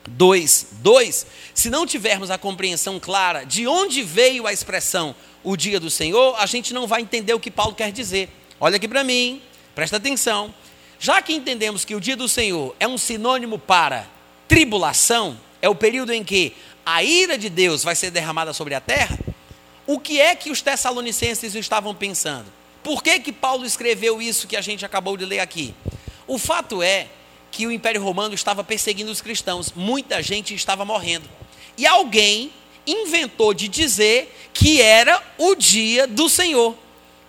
2, 0.09 0.67
2, 0.73 1.27
se 1.53 1.69
não 1.69 1.85
tivermos 1.85 2.29
a 2.29 2.37
compreensão 2.37 2.99
clara 2.99 3.45
de 3.45 3.67
onde 3.67 4.03
veio 4.03 4.45
a 4.45 4.53
expressão 4.53 5.15
o 5.43 5.55
dia 5.57 5.79
do 5.79 5.89
Senhor, 5.89 6.35
a 6.37 6.45
gente 6.45 6.73
não 6.73 6.87
vai 6.87 7.01
entender 7.01 7.33
o 7.33 7.39
que 7.39 7.51
Paulo 7.51 7.75
quer 7.75 7.91
dizer. 7.91 8.29
Olha 8.59 8.77
aqui 8.77 8.87
para 8.87 9.03
mim, 9.03 9.41
presta 9.75 9.97
atenção. 9.97 10.53
Já 10.99 11.21
que 11.21 11.33
entendemos 11.33 11.83
que 11.83 11.95
o 11.95 11.99
dia 11.99 12.15
do 12.15 12.29
Senhor 12.29 12.75
é 12.79 12.87
um 12.87 12.97
sinônimo 12.97 13.59
para 13.59 14.07
tribulação, 14.47 15.37
é 15.61 15.67
o 15.67 15.75
período 15.75 16.13
em 16.13 16.23
que 16.23 16.55
a 16.85 17.03
ira 17.03 17.37
de 17.37 17.49
Deus 17.49 17.83
vai 17.83 17.95
ser 17.95 18.11
derramada 18.11 18.53
sobre 18.53 18.73
a 18.75 18.79
terra, 18.79 19.17
o 19.85 19.99
que 19.99 20.19
é 20.19 20.35
que 20.35 20.49
os 20.49 20.61
tessalonicenses 20.61 21.55
estavam 21.55 21.93
pensando? 21.93 22.45
Por 22.81 23.01
que, 23.01 23.19
que 23.19 23.31
Paulo 23.31 23.65
escreveu 23.65 24.21
isso 24.21 24.47
que 24.47 24.55
a 24.55 24.61
gente 24.61 24.85
acabou 24.85 25.15
de 25.17 25.25
ler 25.25 25.39
aqui? 25.39 25.73
O 26.27 26.37
fato 26.37 26.81
é 26.81 27.07
que 27.53 27.67
o 27.67 27.71
Império 27.71 28.03
Romano 28.03 28.33
estava 28.33 28.63
perseguindo 28.63 29.11
os 29.11 29.21
cristãos, 29.21 29.71
muita 29.75 30.23
gente 30.23 30.55
estava 30.55 30.83
morrendo. 30.83 31.29
E 31.77 31.85
alguém 31.85 32.51
inventou 32.85 33.53
de 33.53 33.67
dizer 33.67 34.35
que 34.51 34.81
era 34.81 35.21
o 35.37 35.53
dia 35.53 36.07
do 36.07 36.27
Senhor, 36.27 36.75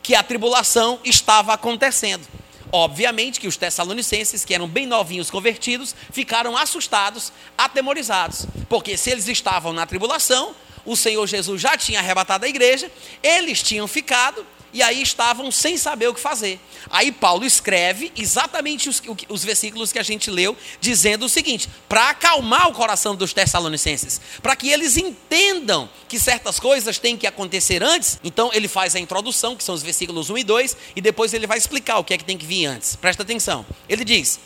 que 0.02 0.14
a 0.14 0.22
tribulação 0.22 0.98
estava 1.04 1.52
acontecendo. 1.52 2.26
Obviamente 2.72 3.38
que 3.38 3.46
os 3.46 3.58
tessalonicenses, 3.58 4.46
que 4.46 4.54
eram 4.54 4.66
bem 4.66 4.86
novinhos 4.86 5.30
convertidos, 5.30 5.94
ficaram 6.10 6.56
assustados, 6.56 7.30
atemorizados, 7.56 8.46
porque 8.66 8.96
se 8.96 9.10
eles 9.10 9.28
estavam 9.28 9.74
na 9.74 9.84
tribulação, 9.84 10.56
o 10.86 10.96
Senhor 10.96 11.26
Jesus 11.26 11.60
já 11.60 11.76
tinha 11.76 12.00
arrebatado 12.00 12.46
a 12.46 12.48
igreja, 12.48 12.90
eles 13.22 13.62
tinham 13.62 13.86
ficado 13.86 14.44
e 14.74 14.82
aí 14.82 15.00
estavam 15.00 15.52
sem 15.52 15.78
saber 15.78 16.08
o 16.08 16.14
que 16.14 16.20
fazer. 16.20 16.58
Aí 16.90 17.12
Paulo 17.12 17.46
escreve 17.46 18.12
exatamente 18.16 18.88
os, 18.88 19.00
os 19.28 19.44
versículos 19.44 19.92
que 19.92 19.98
a 20.00 20.02
gente 20.02 20.30
leu, 20.30 20.56
dizendo 20.80 21.26
o 21.26 21.28
seguinte: 21.28 21.68
para 21.88 22.10
acalmar 22.10 22.68
o 22.68 22.72
coração 22.72 23.14
dos 23.14 23.32
tessalonicenses, 23.32 24.20
para 24.42 24.56
que 24.56 24.68
eles 24.68 24.96
entendam 24.96 25.88
que 26.08 26.18
certas 26.18 26.58
coisas 26.58 26.98
têm 26.98 27.16
que 27.16 27.26
acontecer 27.26 27.82
antes. 27.84 28.18
Então 28.24 28.50
ele 28.52 28.66
faz 28.66 28.96
a 28.96 29.00
introdução, 29.00 29.54
que 29.54 29.62
são 29.62 29.76
os 29.76 29.82
versículos 29.82 30.28
1 30.28 30.38
e 30.38 30.44
2, 30.44 30.76
e 30.96 31.00
depois 31.00 31.32
ele 31.32 31.46
vai 31.46 31.56
explicar 31.56 31.98
o 31.98 32.04
que 32.04 32.12
é 32.12 32.18
que 32.18 32.24
tem 32.24 32.36
que 32.36 32.44
vir 32.44 32.66
antes. 32.66 32.96
Presta 32.96 33.22
atenção. 33.22 33.64
Ele 33.88 34.04
diz: 34.04 34.40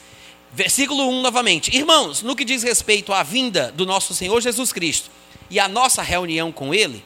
Versículo 0.52 1.08
1 1.08 1.22
novamente: 1.22 1.74
Irmãos, 1.74 2.22
no 2.22 2.36
que 2.36 2.44
diz 2.44 2.62
respeito 2.62 3.14
à 3.14 3.22
vinda 3.22 3.72
do 3.72 3.86
nosso 3.86 4.14
Senhor 4.14 4.38
Jesus 4.42 4.72
Cristo 4.72 5.10
e 5.48 5.58
à 5.58 5.66
nossa 5.66 6.02
reunião 6.02 6.52
com 6.52 6.74
Ele, 6.74 7.02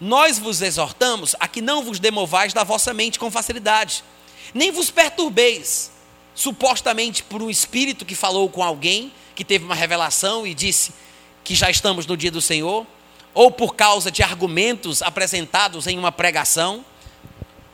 nós 0.00 0.38
vos 0.38 0.60
exortamos 0.60 1.34
a 1.38 1.46
que 1.46 1.62
não 1.62 1.82
vos 1.82 1.98
demovais 1.98 2.52
da 2.52 2.64
vossa 2.64 2.92
mente 2.92 3.18
com 3.18 3.30
facilidade, 3.30 4.04
nem 4.52 4.70
vos 4.70 4.90
perturbeis, 4.90 5.90
supostamente 6.34 7.22
por 7.22 7.42
um 7.42 7.50
espírito 7.50 8.04
que 8.04 8.14
falou 8.14 8.48
com 8.48 8.62
alguém, 8.62 9.12
que 9.34 9.44
teve 9.44 9.64
uma 9.64 9.74
revelação 9.74 10.46
e 10.46 10.54
disse 10.54 10.92
que 11.42 11.54
já 11.54 11.70
estamos 11.70 12.06
no 12.06 12.16
dia 12.16 12.30
do 12.30 12.40
Senhor, 12.40 12.86
ou 13.32 13.50
por 13.50 13.74
causa 13.74 14.10
de 14.10 14.22
argumentos 14.22 15.02
apresentados 15.02 15.86
em 15.86 15.98
uma 15.98 16.12
pregação, 16.12 16.84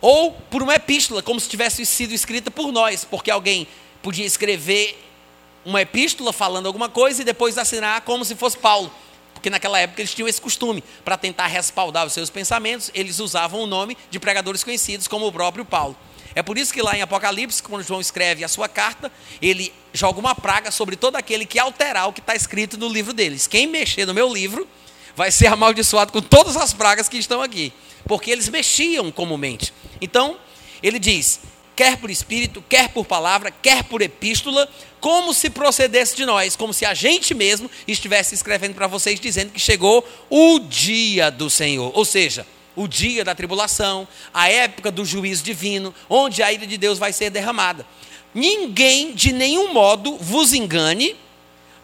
ou 0.00 0.32
por 0.32 0.62
uma 0.62 0.74
epístola, 0.74 1.22
como 1.22 1.38
se 1.38 1.48
tivesse 1.48 1.84
sido 1.84 2.14
escrita 2.14 2.50
por 2.50 2.72
nós, 2.72 3.04
porque 3.04 3.30
alguém 3.30 3.66
podia 4.02 4.24
escrever 4.24 4.98
uma 5.64 5.82
epístola 5.82 6.32
falando 6.32 6.66
alguma 6.66 6.88
coisa 6.88 7.20
e 7.20 7.24
depois 7.24 7.58
assinar 7.58 8.00
como 8.02 8.24
se 8.24 8.34
fosse 8.34 8.56
Paulo. 8.56 8.90
Porque 9.40 9.48
naquela 9.48 9.78
época 9.80 10.02
eles 10.02 10.12
tinham 10.12 10.28
esse 10.28 10.38
costume, 10.38 10.84
para 11.02 11.16
tentar 11.16 11.46
respaldar 11.46 12.06
os 12.06 12.12
seus 12.12 12.28
pensamentos, 12.28 12.90
eles 12.92 13.18
usavam 13.20 13.62
o 13.62 13.66
nome 13.66 13.96
de 14.10 14.20
pregadores 14.20 14.62
conhecidos, 14.62 15.08
como 15.08 15.26
o 15.26 15.32
próprio 15.32 15.64
Paulo. 15.64 15.96
É 16.34 16.42
por 16.42 16.58
isso 16.58 16.74
que 16.74 16.82
lá 16.82 16.94
em 16.94 17.00
Apocalipse, 17.00 17.62
quando 17.62 17.82
João 17.82 18.02
escreve 18.02 18.44
a 18.44 18.48
sua 18.48 18.68
carta, 18.68 19.10
ele 19.40 19.72
joga 19.94 20.20
uma 20.20 20.34
praga 20.34 20.70
sobre 20.70 20.94
todo 20.94 21.16
aquele 21.16 21.46
que 21.46 21.58
alterar 21.58 22.06
o 22.06 22.12
que 22.12 22.20
está 22.20 22.36
escrito 22.36 22.76
no 22.76 22.86
livro 22.86 23.14
deles. 23.14 23.46
Quem 23.46 23.66
mexer 23.66 24.04
no 24.04 24.12
meu 24.12 24.30
livro 24.30 24.68
vai 25.16 25.32
ser 25.32 25.46
amaldiçoado 25.50 26.12
com 26.12 26.20
todas 26.20 26.54
as 26.58 26.74
pragas 26.74 27.08
que 27.08 27.16
estão 27.16 27.40
aqui, 27.40 27.72
porque 28.04 28.30
eles 28.30 28.46
mexiam 28.50 29.10
comumente. 29.10 29.72
Então, 30.02 30.36
ele 30.82 30.98
diz: 30.98 31.40
quer 31.74 31.96
por 31.96 32.10
espírito, 32.10 32.62
quer 32.68 32.88
por 32.88 33.04
palavra, 33.04 33.50
quer 33.50 33.84
por 33.84 34.02
epístola, 34.02 34.68
como 35.00 35.32
se 35.32 35.48
procedesse 35.48 36.14
de 36.14 36.26
nós, 36.26 36.56
como 36.56 36.74
se 36.74 36.84
a 36.84 36.94
gente 36.94 37.34
mesmo 37.34 37.70
estivesse 37.88 38.34
escrevendo 38.34 38.74
para 38.74 38.86
vocês 38.86 39.18
dizendo 39.18 39.52
que 39.52 39.60
chegou 39.60 40.06
o 40.28 40.58
dia 40.58 41.30
do 41.30 41.48
Senhor, 41.48 41.90
ou 41.94 42.04
seja, 42.04 42.46
o 42.76 42.86
dia 42.86 43.24
da 43.24 43.34
tribulação, 43.34 44.06
a 44.32 44.48
época 44.48 44.90
do 44.90 45.04
juízo 45.04 45.42
divino, 45.42 45.94
onde 46.08 46.42
a 46.42 46.52
ira 46.52 46.66
de 46.66 46.76
Deus 46.76 46.98
vai 46.98 47.12
ser 47.12 47.30
derramada. 47.30 47.86
Ninguém 48.34 49.12
de 49.12 49.32
nenhum 49.32 49.72
modo 49.72 50.16
vos 50.16 50.52
engane, 50.52 51.16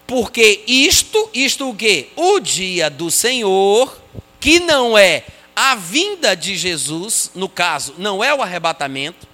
porque 0.05 0.63
isto, 0.65 1.29
isto 1.33 1.69
o 1.69 1.75
quê? 1.75 2.07
O 2.15 2.39
dia 2.39 2.89
do 2.89 3.11
Senhor, 3.11 4.01
que 4.39 4.59
não 4.59 4.97
é 4.97 5.23
a 5.55 5.75
vinda 5.75 6.35
de 6.35 6.55
Jesus, 6.55 7.31
no 7.35 7.49
caso, 7.49 7.95
não 7.97 8.23
é 8.23 8.33
o 8.33 8.41
arrebatamento, 8.41 9.27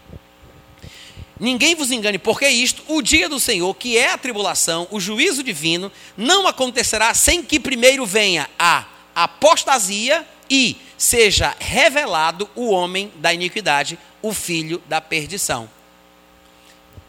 Ninguém 1.39 1.75
vos 1.75 1.91
engane, 1.91 2.17
porque 2.17 2.47
isto, 2.47 2.83
o 2.87 3.01
dia 3.01 3.27
do 3.27 3.39
Senhor, 3.39 3.73
que 3.75 3.97
é 3.97 4.11
a 4.11 4.17
tribulação, 4.17 4.87
o 4.91 4.99
juízo 4.99 5.43
divino, 5.43 5.91
não 6.15 6.47
acontecerá 6.47 7.13
sem 7.13 7.41
que 7.41 7.59
primeiro 7.59 8.05
venha 8.05 8.49
a 8.57 8.85
apostasia 9.15 10.25
e 10.49 10.77
seja 10.97 11.55
revelado 11.59 12.49
o 12.55 12.69
homem 12.69 13.11
da 13.15 13.33
iniquidade, 13.33 13.97
o 14.21 14.33
filho 14.33 14.81
da 14.87 15.01
perdição. 15.01 15.69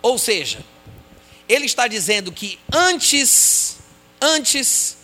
Ou 0.00 0.18
seja, 0.18 0.64
ele 1.48 1.66
está 1.66 1.86
dizendo 1.86 2.32
que 2.32 2.58
antes, 2.72 3.78
antes 4.20 4.96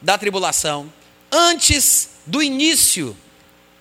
da 0.00 0.18
tribulação, 0.18 0.92
antes 1.32 2.10
do 2.26 2.42
início 2.42 3.16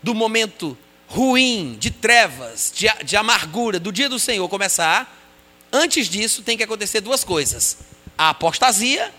do 0.01 0.15
momento 0.15 0.77
ruim, 1.07 1.75
de 1.79 1.91
trevas, 1.91 2.71
de, 2.73 2.87
de 3.03 3.15
amargura 3.15 3.79
do 3.79 3.91
dia 3.91 4.09
do 4.09 4.19
Senhor 4.19 4.47
começar, 4.49 5.13
antes 5.71 6.07
disso 6.07 6.41
tem 6.41 6.57
que 6.57 6.63
acontecer 6.63 7.01
duas 7.01 7.23
coisas: 7.23 7.77
a 8.17 8.29
apostasia 8.29 9.13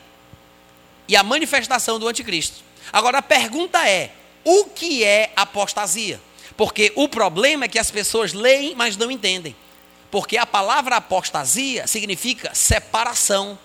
e 1.08 1.16
a 1.16 1.22
manifestação 1.22 1.98
do 1.98 2.08
anticristo. 2.08 2.64
Agora 2.92 3.18
a 3.18 3.22
pergunta 3.22 3.88
é: 3.88 4.12
o 4.44 4.64
que 4.64 5.04
é 5.04 5.32
apostasia? 5.36 6.20
Porque 6.56 6.92
o 6.96 7.08
problema 7.08 7.66
é 7.66 7.68
que 7.68 7.78
as 7.78 7.90
pessoas 7.90 8.32
leem, 8.32 8.74
mas 8.74 8.96
não 8.96 9.10
entendem. 9.10 9.54
Porque 10.10 10.38
a 10.38 10.46
palavra 10.46 10.96
apostasia 10.96 11.86
significa 11.86 12.54
separação, 12.54 13.58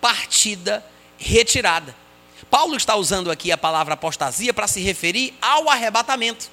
partida, 0.00 0.84
retirada. 1.18 1.94
Paulo 2.50 2.76
está 2.76 2.96
usando 2.96 3.30
aqui 3.30 3.52
a 3.52 3.58
palavra 3.58 3.94
apostasia 3.94 4.54
para 4.54 4.66
se 4.66 4.80
referir 4.80 5.34
ao 5.40 5.68
arrebatamento. 5.68 6.50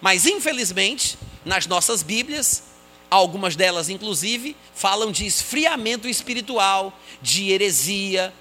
Mas, 0.00 0.26
infelizmente, 0.26 1.18
nas 1.44 1.66
nossas 1.66 2.02
Bíblias, 2.02 2.62
algumas 3.10 3.56
delas, 3.56 3.88
inclusive, 3.88 4.56
falam 4.74 5.10
de 5.10 5.26
esfriamento 5.26 6.08
espiritual, 6.08 6.92
de 7.22 7.50
heresia, 7.50 8.32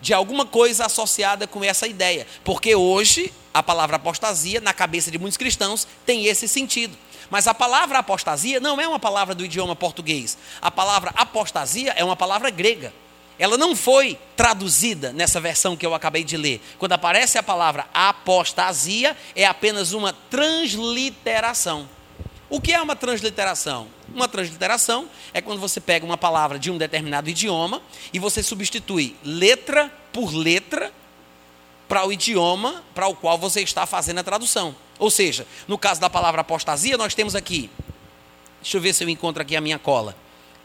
de 0.00 0.14
alguma 0.14 0.46
coisa 0.46 0.86
associada 0.86 1.46
com 1.46 1.62
essa 1.62 1.86
ideia. 1.86 2.26
Porque 2.44 2.74
hoje, 2.74 3.32
a 3.52 3.62
palavra 3.62 3.96
apostasia, 3.96 4.60
na 4.60 4.72
cabeça 4.72 5.10
de 5.10 5.18
muitos 5.18 5.36
cristãos, 5.36 5.86
tem 6.06 6.26
esse 6.26 6.48
sentido. 6.48 6.96
Mas 7.28 7.46
a 7.46 7.54
palavra 7.54 7.98
apostasia 7.98 8.58
não 8.58 8.80
é 8.80 8.88
uma 8.88 8.98
palavra 8.98 9.34
do 9.34 9.44
idioma 9.44 9.76
português. 9.76 10.36
A 10.60 10.70
palavra 10.70 11.12
apostasia 11.14 11.92
é 11.96 12.04
uma 12.04 12.16
palavra 12.16 12.50
grega. 12.50 12.92
Ela 13.40 13.56
não 13.56 13.74
foi 13.74 14.18
traduzida 14.36 15.14
nessa 15.14 15.40
versão 15.40 15.74
que 15.74 15.86
eu 15.86 15.94
acabei 15.94 16.22
de 16.22 16.36
ler. 16.36 16.60
Quando 16.78 16.92
aparece 16.92 17.38
a 17.38 17.42
palavra 17.42 17.88
apostasia, 17.94 19.16
é 19.34 19.46
apenas 19.46 19.94
uma 19.94 20.12
transliteração. 20.12 21.88
O 22.50 22.60
que 22.60 22.70
é 22.70 22.82
uma 22.82 22.94
transliteração? 22.94 23.88
Uma 24.14 24.28
transliteração 24.28 25.08
é 25.32 25.40
quando 25.40 25.58
você 25.58 25.80
pega 25.80 26.04
uma 26.04 26.18
palavra 26.18 26.58
de 26.58 26.70
um 26.70 26.76
determinado 26.76 27.30
idioma 27.30 27.80
e 28.12 28.18
você 28.18 28.42
substitui 28.42 29.16
letra 29.24 29.90
por 30.12 30.34
letra 30.34 30.92
para 31.88 32.06
o 32.06 32.12
idioma 32.12 32.84
para 32.94 33.06
o 33.08 33.14
qual 33.14 33.38
você 33.38 33.62
está 33.62 33.86
fazendo 33.86 34.18
a 34.18 34.22
tradução. 34.22 34.76
Ou 34.98 35.10
seja, 35.10 35.46
no 35.66 35.78
caso 35.78 35.98
da 35.98 36.10
palavra 36.10 36.42
apostasia, 36.42 36.98
nós 36.98 37.14
temos 37.14 37.34
aqui, 37.34 37.70
deixa 38.60 38.76
eu 38.76 38.82
ver 38.82 38.92
se 38.92 39.02
eu 39.02 39.08
encontro 39.08 39.40
aqui 39.40 39.56
a 39.56 39.62
minha 39.62 39.78
cola: 39.78 40.14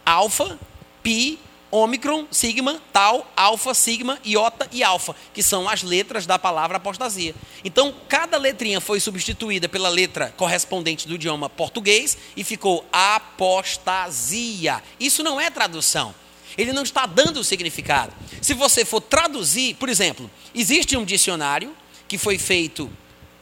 alfa, 0.06 0.60
pi, 1.02 1.40
ômicron, 1.76 2.26
sigma, 2.32 2.82
tal, 2.94 3.30
alfa, 3.36 3.74
sigma, 3.74 4.18
iota 4.24 4.66
e 4.72 4.82
alfa, 4.82 5.14
que 5.34 5.44
são 5.44 5.68
as 5.68 5.84
letras 5.84 6.26
da 6.26 6.40
palavra 6.40 6.78
apostasia. 6.78 7.36
Então, 7.66 7.94
cada 8.08 8.38
letrinha 8.38 8.80
foi 8.80 9.02
substituída 9.02 9.68
pela 9.68 9.90
letra 9.90 10.34
correspondente 10.38 11.06
do 11.06 11.16
idioma 11.16 11.50
português 11.50 12.18
e 12.38 12.46
ficou 12.46 12.86
apostasia. 12.94 14.82
Isso 14.98 15.22
não 15.22 15.40
é 15.40 15.50
tradução. 15.50 16.16
Ele 16.58 16.72
não 16.72 16.84
está 16.84 17.06
dando 17.06 17.42
o 17.42 17.44
significado. 17.44 18.14
Se 18.42 18.54
você 18.54 18.86
for 18.86 19.02
traduzir, 19.02 19.76
por 19.76 19.90
exemplo, 19.90 20.32
existe 20.54 20.96
um 20.96 21.04
dicionário 21.04 21.76
que 22.08 22.18
foi 22.18 22.38
feito 22.38 22.90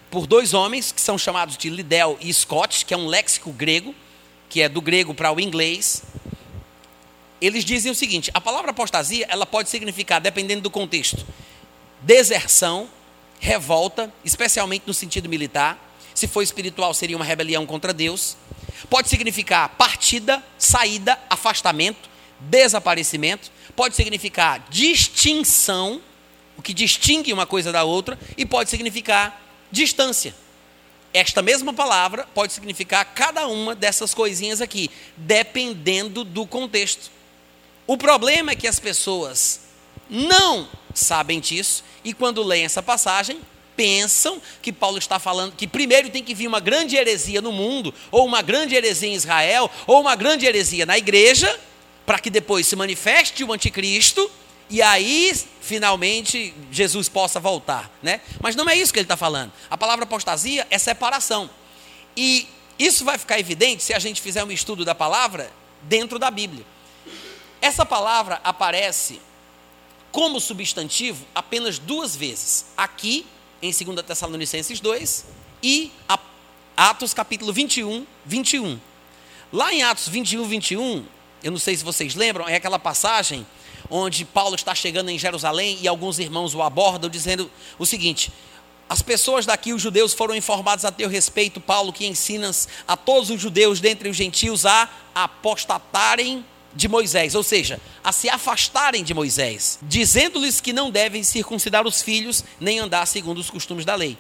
por 0.10 0.26
dois 0.26 0.56
homens 0.56 0.92
que 0.92 1.02
são 1.02 1.20
chamados 1.20 1.56
de 1.56 1.70
Liddell 1.70 2.18
e 2.20 2.34
Scott, 2.34 2.84
que 2.84 2.96
é 2.96 2.98
um 2.98 3.06
léxico 3.06 3.52
grego, 3.52 3.94
que 4.50 4.62
é 4.62 4.68
do 4.68 4.82
grego 4.82 5.14
para 5.14 5.32
o 5.32 5.40
inglês 5.40 6.02
eles 7.46 7.66
dizem 7.66 7.92
o 7.92 7.96
seguinte: 7.96 8.32
a 8.34 8.40
palavra 8.40 8.72
apostasia 8.72 9.26
ela 9.30 9.46
pode 9.46 9.70
significar, 9.70 10.22
dependendo 10.22 10.62
do 10.62 10.70
contexto, 10.70 11.26
deserção, 12.02 12.90
revolta, 13.40 14.14
especialmente 14.24 14.84
no 14.88 14.94
sentido 14.94 15.28
militar. 15.28 15.92
Se 16.16 16.28
for 16.28 16.42
espiritual, 16.42 16.94
seria 16.94 17.16
uma 17.18 17.26
rebelião 17.26 17.66
contra 17.66 17.92
Deus. 17.92 18.38
Pode 18.90 19.10
significar 19.10 19.70
partida, 19.70 20.44
saída, 20.58 21.20
afastamento, 21.30 22.10
desaparecimento. 22.40 23.52
Pode 23.76 23.96
significar 23.96 24.66
distinção, 24.70 26.02
o 26.56 26.62
que 26.62 26.74
distingue 26.74 27.34
uma 27.34 27.46
coisa 27.46 27.72
da 27.72 27.84
outra. 27.84 28.18
E 28.38 28.46
pode 28.46 28.70
significar 28.70 29.42
distância. 29.72 30.36
Esta 31.14 31.42
mesma 31.42 31.74
palavra 31.74 32.28
pode 32.34 32.54
significar 32.54 33.06
cada 33.14 33.48
uma 33.48 33.76
dessas 33.76 34.14
coisinhas 34.14 34.62
aqui, 34.62 34.90
dependendo 35.18 36.24
do 36.24 36.46
contexto. 36.48 37.12
O 37.86 37.98
problema 37.98 38.52
é 38.52 38.56
que 38.56 38.68
as 38.68 38.80
pessoas 38.80 39.62
não 40.10 40.68
sabem 40.94 41.40
disso 41.40 41.84
e 42.04 42.14
quando 42.14 42.44
leem 42.44 42.66
essa 42.66 42.82
passagem 42.82 43.42
pensam 43.76 44.42
que 44.62 44.72
Paulo 44.72 44.98
está 44.98 45.18
falando 45.20 45.56
que 45.56 45.68
primeiro 45.68 46.10
tem 46.10 46.24
que 46.24 46.36
vir 46.36 46.48
uma 46.48 46.60
grande 46.60 46.96
heresia 46.96 47.42
no 47.42 47.52
mundo, 47.52 47.94
ou 48.12 48.26
uma 48.26 48.42
grande 48.42 48.76
heresia 48.76 49.10
em 49.10 49.16
Israel, 49.16 49.70
ou 49.88 50.00
uma 50.00 50.16
grande 50.16 50.46
heresia 50.46 50.86
na 50.86 50.98
igreja, 50.98 51.60
para 52.06 52.20
que 52.20 52.30
depois 52.30 52.68
se 52.68 52.76
manifeste 52.76 53.44
o 53.44 53.52
anticristo 53.52 54.30
e 54.70 54.82
aí 54.82 55.34
finalmente 55.62 56.54
Jesus 56.72 57.10
possa 57.10 57.40
voltar, 57.40 57.92
né? 58.02 58.22
Mas 58.42 58.56
não 58.56 58.70
é 58.70 58.76
isso 58.76 58.94
que 58.94 59.00
ele 59.00 59.06
está 59.06 59.18
falando. 59.18 59.52
A 59.70 59.78
palavra 59.78 60.04
apostasia 60.04 60.68
é 60.70 60.78
separação. 60.78 61.50
E 62.16 62.48
isso 62.78 63.06
vai 63.06 63.18
ficar 63.18 63.40
evidente 63.40 63.84
se 63.84 63.94
a 63.94 64.00
gente 64.00 64.22
fizer 64.22 64.44
um 64.44 64.52
estudo 64.52 64.86
da 64.86 64.96
palavra 64.96 65.52
dentro 65.84 66.18
da 66.20 66.30
Bíblia. 66.30 66.66
Essa 67.64 67.86
palavra 67.86 68.42
aparece 68.44 69.22
como 70.12 70.38
substantivo 70.42 71.26
apenas 71.34 71.80
duas 71.80 72.14
vezes. 72.14 72.66
Aqui, 72.76 73.26
em 73.62 73.72
2 73.72 74.06
Tessalonicenses 74.06 74.82
2 74.82 75.26
e 75.64 75.90
Atos 76.76 77.14
capítulo 77.14 77.54
21, 77.54 78.06
21. 78.26 78.78
Lá 79.50 79.74
em 79.74 79.82
Atos 79.82 80.10
21, 80.10 80.44
21, 80.44 81.06
eu 81.42 81.52
não 81.52 81.58
sei 81.58 81.78
se 81.78 81.86
vocês 81.86 82.16
lembram, 82.16 82.50
é 82.50 82.56
aquela 82.58 82.78
passagem 82.78 83.48
onde 83.90 84.26
Paulo 84.26 84.56
está 84.56 84.76
chegando 84.76 85.10
em 85.10 85.18
Jerusalém 85.18 85.78
e 85.82 85.88
alguns 85.88 86.20
irmãos 86.20 86.54
o 86.54 86.62
abordam 86.62 87.10
dizendo 87.10 87.50
o 87.80 87.86
seguinte: 87.86 88.30
as 88.90 89.02
pessoas 89.02 89.46
daqui, 89.46 89.72
os 89.72 89.82
judeus, 89.82 90.12
foram 90.12 90.36
informados 90.36 90.84
a 90.84 90.92
teu 90.92 91.08
respeito, 91.08 91.62
Paulo, 91.62 91.94
que 91.94 92.06
ensinas 92.06 92.68
a 92.86 92.98
todos 92.98 93.30
os 93.30 93.40
judeus 93.40 93.80
dentre 93.80 94.10
os 94.10 94.18
gentios 94.18 94.66
a 94.66 94.90
apostatarem 95.16 96.46
de 96.76 96.88
Moisés, 96.88 97.36
ou 97.36 97.44
seja, 97.44 97.80
a 98.04 98.12
se 98.12 98.30
afastarem 98.30 99.04
de 99.04 99.14
Moisés, 99.14 99.80
dizendo-lhes 99.82 100.60
que 100.60 100.74
não 100.74 100.90
devem 100.90 101.24
circuncidar 101.24 101.86
os 101.86 102.02
filhos 102.02 102.44
nem 102.60 102.80
andar 102.80 103.06
segundo 103.06 103.38
os 103.38 103.50
costumes 103.50 103.86
da 103.86 103.96
lei. 103.96 104.18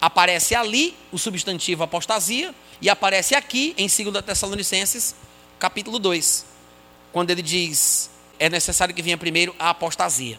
Aparece 0.00 0.54
ali 0.54 0.94
o 1.10 1.18
substantivo 1.18 1.82
apostasia 1.82 2.54
e 2.80 2.88
aparece 2.88 3.34
aqui 3.34 3.74
em 3.76 3.88
2 3.88 4.24
Tessalonicenses, 4.24 5.14
capítulo 5.58 5.98
2, 5.98 6.46
quando 7.12 7.30
ele 7.30 7.42
diz: 7.42 8.10
é 8.38 8.48
necessário 8.48 8.94
que 8.94 9.02
venha 9.02 9.18
primeiro 9.18 9.54
a 9.58 9.70
apostasia. 9.70 10.38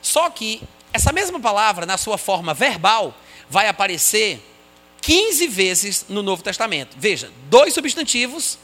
Só 0.00 0.30
que 0.30 0.62
essa 0.92 1.12
mesma 1.12 1.40
palavra, 1.40 1.84
na 1.84 1.98
sua 1.98 2.16
forma 2.16 2.54
verbal, 2.54 3.14
vai 3.50 3.68
aparecer 3.68 4.40
15 5.02 5.48
vezes 5.48 6.06
no 6.08 6.22
Novo 6.22 6.42
Testamento. 6.42 6.96
Veja, 6.98 7.30
dois 7.50 7.74
substantivos 7.74 8.58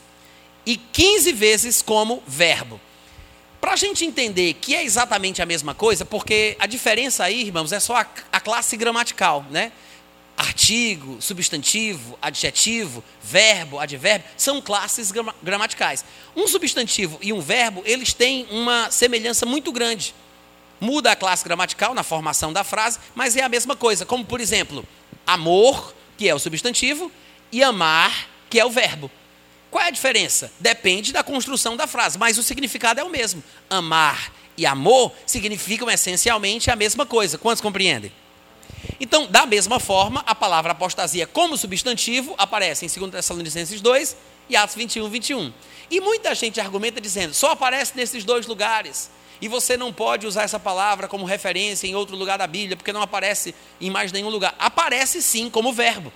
e 0.64 0.76
15 0.76 1.32
vezes 1.32 1.82
como 1.82 2.22
verbo. 2.26 2.80
Para 3.60 3.72
a 3.72 3.76
gente 3.76 4.04
entender 4.04 4.54
que 4.54 4.74
é 4.74 4.82
exatamente 4.82 5.42
a 5.42 5.46
mesma 5.46 5.74
coisa, 5.74 6.04
porque 6.04 6.56
a 6.58 6.66
diferença 6.66 7.24
aí, 7.24 7.42
irmãos, 7.42 7.72
é 7.72 7.80
só 7.80 7.96
a, 7.96 8.06
a 8.32 8.40
classe 8.40 8.76
gramatical, 8.76 9.44
né? 9.50 9.70
Artigo, 10.34 11.20
substantivo, 11.20 12.18
adjetivo, 12.22 13.04
verbo, 13.22 13.78
advérbio, 13.78 14.26
são 14.38 14.62
classes 14.62 15.12
gramaticais. 15.42 16.02
Um 16.34 16.48
substantivo 16.48 17.18
e 17.20 17.30
um 17.30 17.42
verbo, 17.42 17.82
eles 17.84 18.14
têm 18.14 18.46
uma 18.50 18.90
semelhança 18.90 19.44
muito 19.44 19.70
grande. 19.70 20.14
Muda 20.80 21.12
a 21.12 21.16
classe 21.16 21.44
gramatical 21.44 21.92
na 21.92 22.02
formação 22.02 22.54
da 22.54 22.64
frase, 22.64 22.98
mas 23.14 23.36
é 23.36 23.42
a 23.42 23.48
mesma 23.50 23.76
coisa. 23.76 24.06
Como, 24.06 24.24
por 24.24 24.40
exemplo, 24.40 24.82
amor, 25.26 25.94
que 26.16 26.26
é 26.26 26.34
o 26.34 26.38
substantivo, 26.38 27.12
e 27.52 27.62
amar, 27.62 28.30
que 28.48 28.58
é 28.58 28.64
o 28.64 28.70
verbo. 28.70 29.10
Qual 29.70 29.83
é 29.85 29.88
a 29.88 29.90
diferença? 29.90 30.50
Depende 30.59 31.12
da 31.12 31.22
construção 31.22 31.76
da 31.76 31.87
frase, 31.87 32.18
mas 32.18 32.38
o 32.38 32.42
significado 32.42 33.00
é 33.00 33.04
o 33.04 33.09
mesmo. 33.09 33.42
Amar 33.68 34.33
e 34.56 34.66
amor 34.66 35.12
significam 35.24 35.88
essencialmente 35.88 36.70
a 36.70 36.76
mesma 36.76 37.06
coisa. 37.06 37.38
Quantos 37.38 37.61
compreendem? 37.61 38.12
Então, 38.98 39.26
da 39.26 39.46
mesma 39.46 39.78
forma, 39.78 40.22
a 40.26 40.35
palavra 40.35 40.72
apostasia 40.72 41.26
como 41.26 41.56
substantivo 41.56 42.35
aparece 42.37 42.85
em 42.85 42.88
2 42.88 43.12
Tessalonicenses 43.12 43.80
2 43.80 44.16
e 44.48 44.56
Atos 44.56 44.74
21, 44.74 45.09
21. 45.09 45.52
E 45.90 46.00
muita 46.00 46.35
gente 46.35 46.61
argumenta 46.61 47.00
dizendo, 47.00 47.33
só 47.33 47.52
aparece 47.52 47.92
nesses 47.96 48.24
dois 48.24 48.46
lugares. 48.46 49.11
E 49.40 49.48
você 49.48 49.76
não 49.76 49.92
pode 49.92 50.26
usar 50.26 50.42
essa 50.42 50.61
palavra 50.61 51.09
como 51.09 51.24
referência 51.24 51.87
em 51.87 51.94
outro 51.94 52.14
lugar 52.14 52.37
da 52.37 52.46
Bíblia, 52.46 52.76
porque 52.76 52.92
não 52.92 53.00
aparece 53.00 53.54
em 53.80 53.88
mais 53.88 54.12
nenhum 54.12 54.28
lugar. 54.28 54.54
Aparece 54.59 55.22
sim 55.22 55.48
como 55.48 55.72
verbo. 55.72 56.12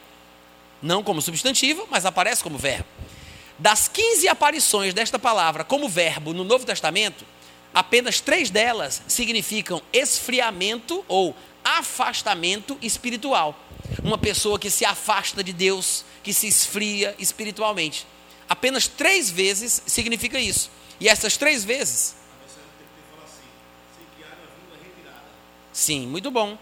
Não 0.83 1.03
como 1.03 1.23
substantivo, 1.23 1.88
mas 1.90 2.05
aparece 2.05 2.43
como 2.43 2.59
verbo. 2.59 2.93
Das 3.59 3.87
15 3.88 4.29
aparições 4.29 4.93
desta 4.93 5.19
palavra 5.19 5.62
como 5.64 5.88
verbo 5.88 6.33
no 6.33 6.43
Novo 6.43 6.67
Testamento, 6.67 7.25
apenas 7.73 8.21
três 8.21 8.51
delas 8.51 9.03
significam 9.07 9.81
esfriamento 9.93 11.05
ou 11.07 11.37
afastamento 11.64 12.77
espiritual. 12.83 13.59
Uma 14.03 14.19
pessoa 14.19 14.59
que 14.59 14.71
se 14.71 14.85
afasta 14.85 15.43
de 15.43 15.53
Deus, 15.53 16.05
que 16.23 16.33
se 16.33 16.49
esfria 16.49 17.14
espiritualmente. 17.19 18.07
Apenas 18.49 18.88
três 18.88 19.31
vezes 19.31 19.83
significa 19.87 20.38
isso. 20.38 20.71
E 21.01 21.09
essas 21.09 21.37
três 21.37 21.64
vezes. 21.64 22.17
Sim, 25.73 26.07
muito 26.07 26.31
bom. 26.31 26.59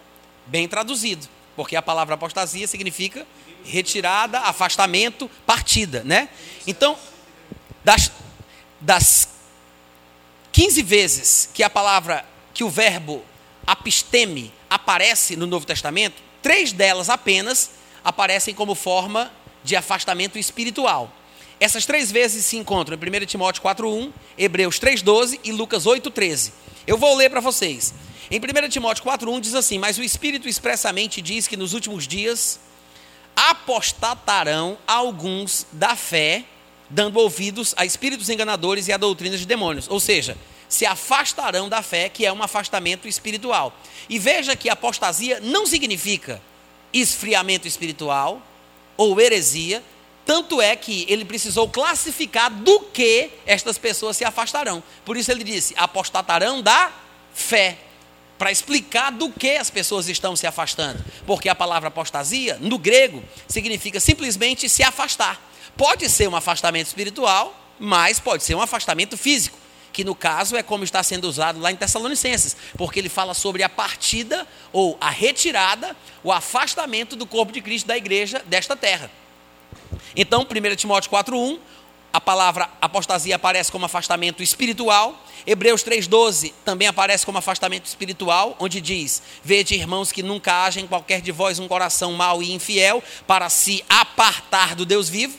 Bem 0.47 0.69
traduzido. 0.69 1.29
Porque 1.55 1.77
a 1.77 1.83
palavra 1.83 2.15
apostasia 2.15 2.67
significa 2.67 3.27
retirada, 3.65 4.41
afastamento, 4.41 5.31
partida, 5.47 6.03
né? 6.05 6.29
Então, 6.67 6.97
das, 7.85 8.11
das 8.81 9.29
15 10.53 10.83
vezes 10.83 11.49
que 11.53 11.63
a 11.63 11.71
palavra, 11.71 12.25
que 12.53 12.65
o 12.65 12.71
verbo 12.71 13.25
apisteme 13.67 14.53
aparece 14.69 15.37
no 15.37 15.47
Novo 15.47 15.67
Testamento, 15.67 16.23
três 16.43 16.73
delas 16.73 17.09
apenas 17.09 17.71
aparecem 18.05 18.55
como 18.55 18.75
forma 18.75 19.33
de 19.65 19.77
afastamento 19.77 20.39
espiritual. 20.39 21.13
Essas 21.61 21.87
três 21.87 22.11
vezes 22.11 22.45
se 22.45 22.57
encontram 22.57 22.99
em 23.01 23.23
1 23.23 23.27
Timóteo 23.27 23.63
4,1, 23.63 24.13
Hebreus 24.37 24.81
3,12 24.81 25.39
e 25.45 25.53
Lucas 25.53 25.85
8,13. 25.85 26.51
Eu 26.87 26.99
vou 26.99 27.15
ler 27.15 27.31
para 27.31 27.41
vocês. 27.41 27.95
Em 28.31 28.39
1 28.39 28.69
Timóteo 28.69 29.05
4,1 29.05 29.41
diz 29.41 29.55
assim: 29.55 29.79
Mas 29.79 29.97
o 29.97 30.03
Espírito 30.03 30.49
expressamente 30.49 31.23
diz 31.23 31.47
que 31.47 31.57
nos 31.57 31.73
últimos 31.73 32.09
dias 32.09 32.59
apostatarão 33.51 34.79
alguns 34.87 35.67
da 35.73 35.97
fé, 35.97 36.45
dando 36.89 37.19
ouvidos 37.19 37.75
a 37.77 37.85
espíritos 37.85 38.29
enganadores 38.29 38.87
e 38.87 38.93
a 38.93 38.97
doutrinas 38.97 39.41
de 39.41 39.47
demônios. 39.47 39.89
Ou 39.89 39.99
seja, 39.99 40.37
se 40.69 40.87
afastarão 40.87 41.69
da 41.69 41.83
fé, 41.83 42.09
que 42.09 42.25
é 42.25 42.33
um 42.33 42.43
afastamento 42.43 43.09
espiritual. 43.09 43.75
E 44.09 44.19
veja 44.19 44.55
que 44.55 44.69
apostasia 44.69 45.41
não 45.41 45.67
significa 45.67 46.41
esfriamento 46.93 47.67
espiritual 47.67 48.41
ou 48.97 49.21
heresia, 49.21 49.83
tanto 50.25 50.63
é 50.63 50.77
que 50.77 51.05
ele 51.09 51.25
precisou 51.25 51.69
classificar 51.69 52.49
do 52.49 52.81
que 52.81 53.31
estas 53.45 53.77
pessoas 53.77 54.17
se 54.17 54.25
afastarão. 54.25 54.83
Por 55.05 55.17
isso 55.17 55.33
ele 55.33 55.43
disse: 55.43 55.75
apostatarão 55.77 56.63
da 56.63 56.93
fé. 57.35 57.77
Para 58.39 58.51
explicar 58.51 59.11
do 59.11 59.31
que 59.31 59.57
as 59.57 59.71
pessoas 59.71 60.09
estão 60.09 60.35
se 60.35 60.47
afastando. 60.47 61.05
Porque 61.27 61.49
a 61.49 61.55
palavra 61.55 61.89
apostasia, 61.89 62.59
no 62.61 62.79
grego, 62.79 63.23
significa 63.47 64.01
simplesmente 64.01 64.69
se 64.69 64.83
afastar. 64.83 65.41
Pode 65.77 66.09
ser 66.09 66.29
um 66.29 66.37
afastamento 66.37 66.87
espiritual, 66.87 67.57
mas 67.79 68.19
pode 68.19 68.43
ser 68.43 68.55
um 68.55 68.61
afastamento 68.61 69.17
físico. 69.17 69.59
Que 69.93 70.05
no 70.05 70.15
caso 70.15 70.57
é 70.57 70.63
como 70.63 70.85
está 70.85 71.03
sendo 71.03 71.25
usado 71.25 71.61
lá 71.61 71.71
em 71.71 71.77
Tessalonicenses, 71.77 72.57
porque 72.77 72.99
ele 72.99 73.09
fala 73.09 73.35
sobre 73.35 73.63
a 73.63 73.69
partida 73.69 74.47
ou 74.73 74.97
a 75.01 75.11
retirada, 75.11 75.95
o 76.25 76.33
afastamento 76.33 77.15
do 77.15 77.27
corpo 77.27 77.53
de 77.53 77.61
Cristo 77.61 77.87
da 77.87 77.97
igreja 77.97 78.43
desta 78.47 78.75
terra. 78.75 79.11
Então, 80.17 80.43
1 80.43 80.77
Timóteo 80.77 81.11
4,1, 81.11 81.59
a 82.13 82.21
palavra 82.21 82.69
apostasia 82.81 83.37
aparece 83.37 83.73
como 83.73 83.87
afastamento 83.87 84.43
espiritual. 84.43 85.19
Hebreus 85.47 85.83
3,12 85.83 86.53
também 86.65 86.87
aparece 86.87 87.25
como 87.25 87.39
afastamento 87.39 87.87
espiritual, 87.87 88.55
onde 88.61 88.81
diz: 88.81 89.23
Vede, 89.43 89.75
irmãos, 89.75 90.13
que 90.13 90.23
nunca 90.23 90.65
haja 90.65 90.81
em 90.81 90.87
qualquer 90.87 91.21
de 91.21 91.33
vós 91.33 91.59
um 91.59 91.67
coração 91.67 92.13
mau 92.13 92.43
e 92.43 92.53
infiel 92.53 93.03
para 93.27 93.49
se 93.49 93.85
apartar 93.89 94.75
do 94.75 94.85
Deus 94.85 95.09
vivo. 95.09 95.39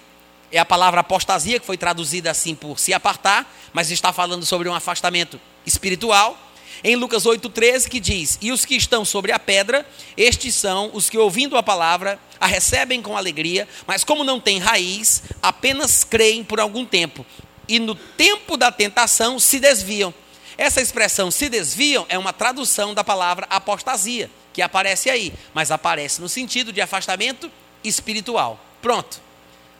É 0.51 0.59
a 0.59 0.65
palavra 0.65 1.01
apostasia, 1.01 1.59
que 1.59 1.65
foi 1.65 1.77
traduzida 1.77 2.29
assim 2.29 2.53
por 2.55 2.79
se 2.79 2.93
apartar, 2.93 3.51
mas 3.71 3.91
está 3.91 4.11
falando 4.11 4.45
sobre 4.45 4.67
um 4.67 4.73
afastamento 4.73 5.39
espiritual 5.65 6.37
em 6.83 6.95
Lucas 6.95 7.23
8,13, 7.23 7.89
que 7.89 7.99
diz: 7.99 8.37
E 8.41 8.51
os 8.51 8.63
que 8.63 8.75
estão 8.75 9.03
sobre 9.03 9.31
a 9.31 9.39
pedra, 9.39 9.85
estes 10.15 10.55
são 10.55 10.91
os 10.93 11.09
que, 11.09 11.17
ouvindo 11.17 11.57
a 11.57 11.63
palavra, 11.63 12.19
a 12.39 12.45
recebem 12.45 13.01
com 13.01 13.17
alegria, 13.17 13.67
mas 13.85 14.03
como 14.03 14.23
não 14.23 14.39
têm 14.39 14.59
raiz, 14.59 15.23
apenas 15.41 16.03
creem 16.03 16.43
por 16.43 16.59
algum 16.59 16.85
tempo. 16.85 17.25
E 17.67 17.79
no 17.79 17.95
tempo 17.95 18.57
da 18.57 18.71
tentação 18.71 19.39
se 19.39 19.59
desviam. 19.59 20.13
Essa 20.57 20.81
expressão 20.81 21.31
se 21.31 21.49
desviam 21.49 22.05
é 22.09 22.17
uma 22.17 22.31
tradução 22.31 22.93
da 22.93 23.03
palavra 23.03 23.47
apostasia, 23.49 24.29
que 24.51 24.61
aparece 24.61 25.09
aí, 25.09 25.33
mas 25.53 25.71
aparece 25.71 26.21
no 26.21 26.29
sentido 26.29 26.71
de 26.71 26.81
afastamento 26.81 27.51
espiritual. 27.83 28.63
Pronto. 28.81 29.21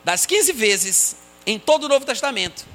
Das 0.04 0.26
15 0.26 0.52
vezes 0.54 1.16
em 1.46 1.60
todo 1.60 1.84
o 1.84 1.90
Novo 1.90 2.06
Testamento, 2.06 2.66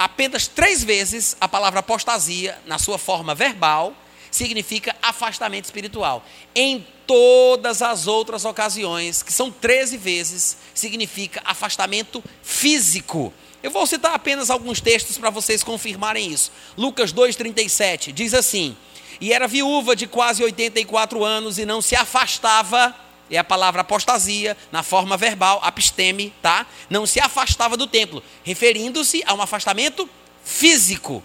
apenas 0.00 0.46
três 0.46 0.82
vezes 0.82 1.36
a 1.38 1.46
palavra 1.46 1.80
apostasia, 1.80 2.58
na 2.64 2.78
sua 2.78 2.96
forma 2.96 3.34
verbal, 3.34 3.94
significa 4.30 4.96
afastamento 5.02 5.66
espiritual. 5.66 6.24
Em 6.54 6.86
todas 7.06 7.82
as 7.82 8.06
outras 8.06 8.46
ocasiões, 8.46 9.22
que 9.22 9.30
são 9.30 9.50
13 9.50 9.98
vezes, 9.98 10.56
significa 10.72 11.42
afastamento 11.44 12.24
físico. 12.42 13.30
Eu 13.62 13.70
vou 13.70 13.86
citar 13.86 14.14
apenas 14.14 14.48
alguns 14.48 14.80
textos 14.80 15.18
para 15.18 15.28
vocês 15.28 15.62
confirmarem 15.62 16.32
isso. 16.32 16.50
Lucas 16.78 17.12
2,37 17.12 18.10
diz 18.10 18.32
assim: 18.32 18.74
E 19.20 19.34
era 19.34 19.46
viúva 19.46 19.94
de 19.94 20.06
quase 20.06 20.42
84 20.42 21.22
anos 21.22 21.58
e 21.58 21.66
não 21.66 21.82
se 21.82 21.94
afastava 21.94 22.96
é 23.30 23.38
a 23.38 23.44
palavra 23.44 23.82
apostasia, 23.82 24.56
na 24.72 24.82
forma 24.82 25.16
verbal, 25.16 25.60
apisteme, 25.62 26.32
tá? 26.42 26.66
Não 26.88 27.06
se 27.06 27.20
afastava 27.20 27.76
do 27.76 27.86
templo, 27.86 28.22
referindo-se 28.42 29.22
a 29.24 29.34
um 29.34 29.40
afastamento 29.40 30.08
físico. 30.44 31.22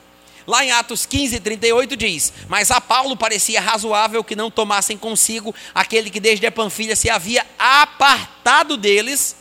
Lá 0.48 0.64
em 0.64 0.72
Atos 0.72 1.06
15, 1.06 1.40
38 1.40 1.98
diz: 1.98 2.32
Mas 2.48 2.70
a 2.70 2.80
Paulo 2.80 3.18
parecia 3.18 3.60
razoável 3.60 4.24
que 4.24 4.36
não 4.36 4.52
tomassem 4.52 4.98
consigo 4.98 5.54
aquele 5.74 6.12
que 6.12 6.20
desde 6.20 6.46
a 6.46 6.52
Panfilha 6.52 6.96
se 6.96 7.10
havia 7.10 7.46
apartado 7.58 8.78
deles 8.78 9.36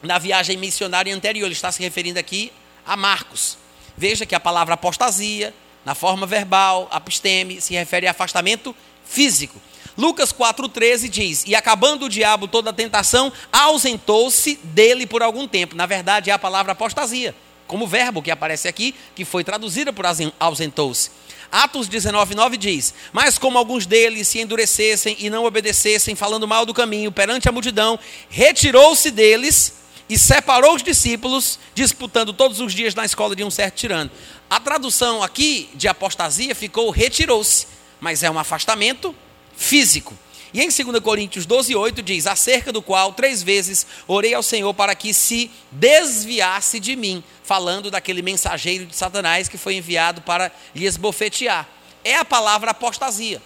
na 0.00 0.18
viagem 0.18 0.56
missionária 0.56 1.14
anterior. 1.14 1.46
Ele 1.46 1.52
está 1.52 1.72
se 1.72 1.82
referindo 1.82 2.18
aqui 2.18 2.52
a 2.86 2.96
Marcos. 2.96 3.58
Veja 3.96 4.24
que 4.24 4.34
a 4.36 4.40
palavra 4.40 4.74
apostasia, 4.74 5.52
na 5.84 5.96
forma 5.96 6.24
verbal, 6.24 6.86
apisteme, 6.92 7.60
se 7.60 7.74
refere 7.74 8.06
a 8.06 8.12
afastamento 8.12 8.74
físico. 9.04 9.60
Lucas 9.98 10.32
4,13 10.32 11.08
diz: 11.08 11.44
E 11.44 11.56
acabando 11.56 12.06
o 12.06 12.08
diabo 12.08 12.46
toda 12.46 12.70
a 12.70 12.72
tentação, 12.72 13.32
ausentou-se 13.52 14.54
dele 14.62 15.08
por 15.08 15.24
algum 15.24 15.48
tempo. 15.48 15.74
Na 15.74 15.86
verdade, 15.86 16.30
é 16.30 16.32
a 16.32 16.38
palavra 16.38 16.70
apostasia, 16.70 17.34
como 17.66 17.84
verbo 17.84 18.22
que 18.22 18.30
aparece 18.30 18.68
aqui, 18.68 18.94
que 19.16 19.24
foi 19.24 19.42
traduzida 19.42 19.92
por 19.92 20.04
ausentou-se. 20.38 21.10
Atos 21.50 21.88
19,9 21.88 22.56
diz: 22.56 22.94
Mas 23.12 23.38
como 23.38 23.58
alguns 23.58 23.86
deles 23.86 24.28
se 24.28 24.38
endurecessem 24.38 25.16
e 25.18 25.28
não 25.28 25.44
obedecessem, 25.44 26.14
falando 26.14 26.46
mal 26.46 26.64
do 26.64 26.72
caminho 26.72 27.10
perante 27.10 27.48
a 27.48 27.52
multidão, 27.52 27.98
retirou-se 28.30 29.10
deles 29.10 29.78
e 30.08 30.16
separou 30.16 30.76
os 30.76 30.82
discípulos, 30.82 31.58
disputando 31.74 32.32
todos 32.32 32.60
os 32.60 32.72
dias 32.72 32.94
na 32.94 33.04
escola 33.04 33.34
de 33.34 33.42
um 33.42 33.50
certo 33.50 33.74
tirano. 33.74 34.12
A 34.48 34.60
tradução 34.60 35.24
aqui 35.24 35.68
de 35.74 35.88
apostasia 35.88 36.54
ficou 36.54 36.88
retirou-se, 36.90 37.66
mas 38.00 38.22
é 38.22 38.30
um 38.30 38.38
afastamento 38.38 39.12
físico. 39.58 40.16
E 40.54 40.62
em 40.62 40.68
2 40.68 41.00
Coríntios 41.00 41.44
12, 41.44 41.76
8 41.76 42.02
diz: 42.02 42.26
Acerca 42.26 42.72
do 42.72 42.80
qual 42.80 43.12
três 43.12 43.42
vezes 43.42 43.86
orei 44.06 44.32
ao 44.32 44.42
Senhor 44.42 44.72
para 44.72 44.94
que 44.94 45.12
se 45.12 45.50
desviasse 45.70 46.80
de 46.80 46.96
mim, 46.96 47.22
falando 47.42 47.90
daquele 47.90 48.22
mensageiro 48.22 48.86
de 48.86 48.96
Satanás 48.96 49.48
que 49.48 49.58
foi 49.58 49.74
enviado 49.74 50.22
para 50.22 50.50
lhe 50.74 50.86
esbofetear. 50.86 51.68
É 52.02 52.14
a 52.14 52.24
palavra 52.24 52.70
apostasia. 52.70 53.42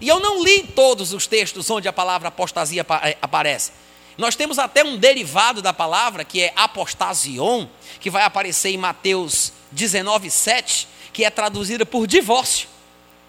E 0.00 0.08
eu 0.08 0.18
não 0.18 0.42
li 0.42 0.62
todos 0.62 1.12
os 1.12 1.26
textos 1.26 1.68
onde 1.68 1.88
a 1.88 1.92
palavra 1.92 2.28
apostasia 2.28 2.86
eh, 3.02 3.16
aparece. 3.20 3.72
Nós 4.16 4.34
temos 4.34 4.58
até 4.58 4.82
um 4.82 4.96
derivado 4.96 5.60
da 5.60 5.74
palavra, 5.74 6.24
que 6.24 6.40
é 6.40 6.52
apostasion, 6.56 7.66
que 8.00 8.08
vai 8.08 8.22
aparecer 8.22 8.70
em 8.70 8.78
Mateus 8.78 9.52
19, 9.72 10.30
7, 10.30 10.88
que 11.12 11.22
é 11.22 11.30
traduzida 11.30 11.84
por 11.84 12.06
divórcio 12.06 12.75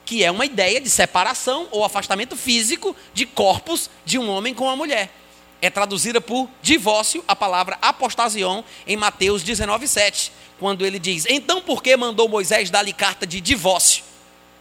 que 0.07 0.23
é 0.23 0.31
uma 0.31 0.45
ideia 0.45 0.79
de 0.79 0.89
separação 0.89 1.67
ou 1.69 1.83
afastamento 1.83 2.37
físico 2.37 2.95
de 3.13 3.25
corpos 3.25 3.89
de 4.05 4.17
um 4.17 4.29
homem 4.29 4.53
com 4.53 4.63
uma 4.63 4.75
mulher. 4.75 5.11
É 5.61 5.69
traduzida 5.69 6.21
por 6.21 6.49
divórcio 6.61 7.21
a 7.27 7.35
palavra 7.35 7.77
apostasion 7.81 8.63
em 8.87 8.95
Mateus 8.95 9.43
19:7, 9.43 10.31
quando 10.57 10.85
ele 10.85 10.97
diz: 10.97 11.25
"Então 11.27 11.61
por 11.61 11.83
que 11.83 11.95
mandou 11.97 12.29
Moisés 12.29 12.69
dar-lhe 12.69 12.93
carta 12.93 13.27
de 13.27 13.41
divórcio 13.41 14.01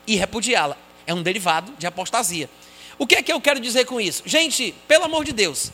e 0.05 0.17
repudiá-la?" 0.17 0.77
É 1.07 1.15
um 1.15 1.23
derivado 1.23 1.73
de 1.79 1.87
apostasia. 1.87 2.51
O 2.99 3.07
que 3.07 3.15
é 3.15 3.23
que 3.23 3.33
eu 3.33 3.41
quero 3.41 3.61
dizer 3.61 3.85
com 3.85 4.01
isso? 4.01 4.25
Gente, 4.27 4.75
pelo 4.89 5.05
amor 5.05 5.25
de 5.25 5.33
Deus, 5.33 5.71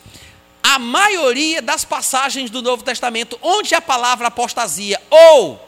a 0.63 0.79
maioria 0.79 1.63
das 1.63 1.83
passagens 1.83 2.51
do 2.51 2.61
Novo 2.61 2.83
Testamento 2.83 3.39
onde 3.41 3.75
a 3.75 3.81
palavra 3.81 4.29
apostasia 4.29 5.01
ou 5.09 5.67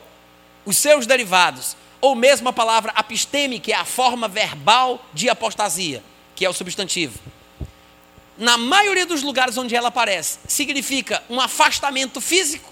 os 0.66 0.76
seus 0.76 1.06
derivados 1.06 1.74
ou 2.04 2.14
mesmo 2.14 2.50
a 2.50 2.52
palavra 2.52 2.92
apisteme, 2.94 3.58
que 3.58 3.72
é 3.72 3.76
a 3.76 3.84
forma 3.86 4.28
verbal 4.28 5.02
de 5.14 5.30
apostasia, 5.30 6.04
que 6.36 6.44
é 6.44 6.50
o 6.50 6.52
substantivo. 6.52 7.18
Na 8.36 8.58
maioria 8.58 9.06
dos 9.06 9.22
lugares 9.22 9.56
onde 9.56 9.74
ela 9.74 9.88
aparece, 9.88 10.38
significa 10.46 11.24
um 11.30 11.40
afastamento 11.40 12.20
físico, 12.20 12.70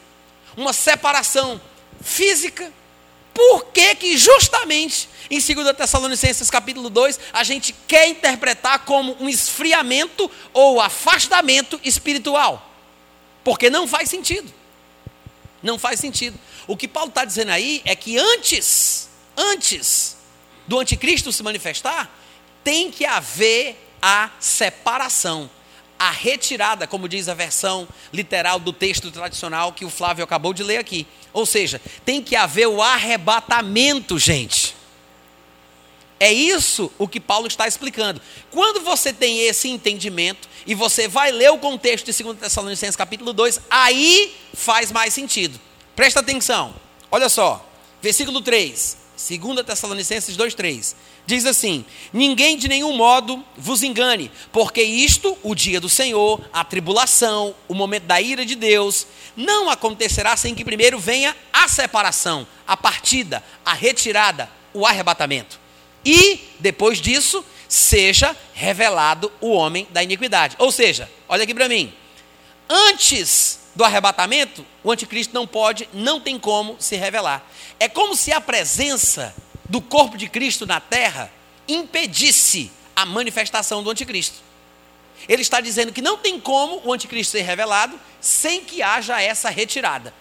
uma 0.55 0.75
separação 0.75 1.59
física. 2.03 2.71
Por 3.33 3.65
que 3.73 3.95
que 3.95 4.19
justamente 4.19 5.09
em 5.31 5.41
2 5.41 5.75
Tessalonicenses 5.79 6.51
capítulo 6.51 6.91
2, 6.91 7.19
a 7.33 7.43
gente 7.43 7.75
quer 7.89 8.09
interpretar 8.09 8.81
como 8.81 9.17
um 9.19 9.31
esfriamento 9.31 10.31
ou 10.53 10.79
afastamento 10.79 11.81
espiritual? 11.83 12.71
Porque 13.43 13.71
não 13.71 13.89
faz 13.89 14.11
sentido. 14.11 14.53
Não 15.63 15.79
faz 15.79 15.99
sentido. 16.01 16.39
O 16.67 16.77
que 16.77 16.87
Paulo 16.87 17.09
está 17.09 17.25
dizendo 17.25 17.51
aí 17.51 17.81
é 17.87 17.97
que 17.97 18.19
antes 18.19 18.92
antes 19.37 20.17
do 20.67 20.79
anticristo 20.79 21.33
se 21.33 21.43
manifestar, 21.43 22.11
tem 22.63 22.91
que 22.91 23.05
haver 23.05 23.77
a 24.01 24.31
separação, 24.41 25.51
a 25.99 26.11
retirada, 26.11 26.87
como 26.87 27.09
diz 27.09 27.29
a 27.29 27.35
versão 27.35 27.87
literal 28.13 28.59
do 28.59 28.73
texto 28.73 29.11
tradicional 29.11 29.73
que 29.73 29.85
o 29.85 29.91
Flávio 29.91 30.25
acabou 30.25 30.53
de 30.53 30.63
ler 30.63 30.79
aqui. 30.79 31.07
Ou 31.33 31.47
seja, 31.47 31.81
tem 32.05 32.23
que 32.23 32.35
haver 32.35 32.67
o 32.67 32.83
arrebatamento, 32.83 34.19
gente. 34.19 34.75
É 36.19 36.33
isso 36.33 36.91
o 36.99 37.09
que 37.09 37.19
Paulo 37.19 37.49
está 37.49 37.67
explicando. 37.67 38.21
Quando 38.51 38.81
você 38.81 39.13
tem 39.13 39.41
esse 39.41 39.69
entendimento 39.69 40.49
e 40.65 40.75
você 40.75 41.09
vai 41.09 41.33
ler 41.33 41.51
o 41.51 41.59
contexto 41.59 42.13
de 42.13 42.23
2 42.23 42.39
Tessalonicenses 42.39 42.95
capítulo 42.95 43.33
2, 43.33 43.61
aí 43.69 44.33
faz 44.55 44.93
mais 44.93 45.13
sentido. 45.13 45.61
Presta 45.97 46.21
atenção. 46.21 46.75
Olha 47.11 47.29
só. 47.29 47.69
Versículo 48.01 48.41
3. 48.41 49.02
2 49.29 49.63
Tessalonicenses 49.65 50.37
2:3. 50.37 50.97
Diz 51.25 51.47
assim: 51.47 51.85
Ninguém 52.13 52.57
de 52.57 52.67
nenhum 52.67 52.97
modo 52.97 53.45
vos 53.57 53.83
engane, 53.83 54.31
porque 54.51 54.83
isto, 54.83 55.39
o 55.43 55.55
dia 55.55 55.81
do 55.81 55.89
Senhor, 55.89 56.41
a 56.53 56.65
tribulação, 56.65 57.55
o 57.69 57.75
momento 57.75 58.05
da 58.05 58.21
ira 58.21 58.45
de 58.45 58.57
Deus, 58.57 59.07
não 59.37 59.71
acontecerá 59.71 60.37
sem 60.37 60.55
que 60.55 60.65
primeiro 60.65 60.99
venha 60.99 61.37
a 61.53 61.69
separação, 61.69 62.47
a 62.67 62.77
partida, 62.77 63.43
a 63.65 63.73
retirada, 63.73 64.51
o 64.75 64.85
arrebatamento. 64.85 65.61
E, 66.05 66.41
depois 66.59 67.01
disso, 67.01 67.45
seja 67.69 68.37
revelado 68.53 69.31
o 69.41 69.53
homem 69.53 69.87
da 69.91 70.03
iniquidade. 70.03 70.57
Ou 70.59 70.73
seja, 70.73 71.09
olha 71.29 71.45
aqui 71.45 71.55
para 71.55 71.69
mim. 71.69 71.93
Antes 72.69 73.62
do 73.75 73.85
arrebatamento, 73.85 74.65
o 74.83 74.91
anticristo 74.91 75.35
não 75.35 75.47
pode, 75.47 75.89
não 75.93 76.21
tem 76.21 76.39
como 76.39 76.77
se 76.79 76.97
revelar. 76.97 77.47
É 77.81 77.89
como 77.89 78.15
se 78.15 78.33
a 78.33 78.41
presença 78.41 79.35
do 79.69 79.81
corpo 79.81 80.17
de 80.17 80.29
Cristo 80.29 80.67
na 80.67 80.81
terra 80.81 81.33
impedisse 81.67 82.71
a 82.95 83.07
manifestação 83.07 83.83
do 83.83 83.91
anticristo. 83.91 84.37
Ele 85.29 85.43
está 85.43 85.61
dizendo 85.61 85.93
que 85.93 86.03
não 86.03 86.19
tem 86.19 86.39
como 86.39 86.83
o 86.85 86.93
anticristo 86.93 87.33
ser 87.33 87.43
revelado 87.43 87.99
sem 88.21 88.63
que 88.63 88.83
haja 88.83 89.21
essa 89.21 89.49
retirada. 89.49 90.13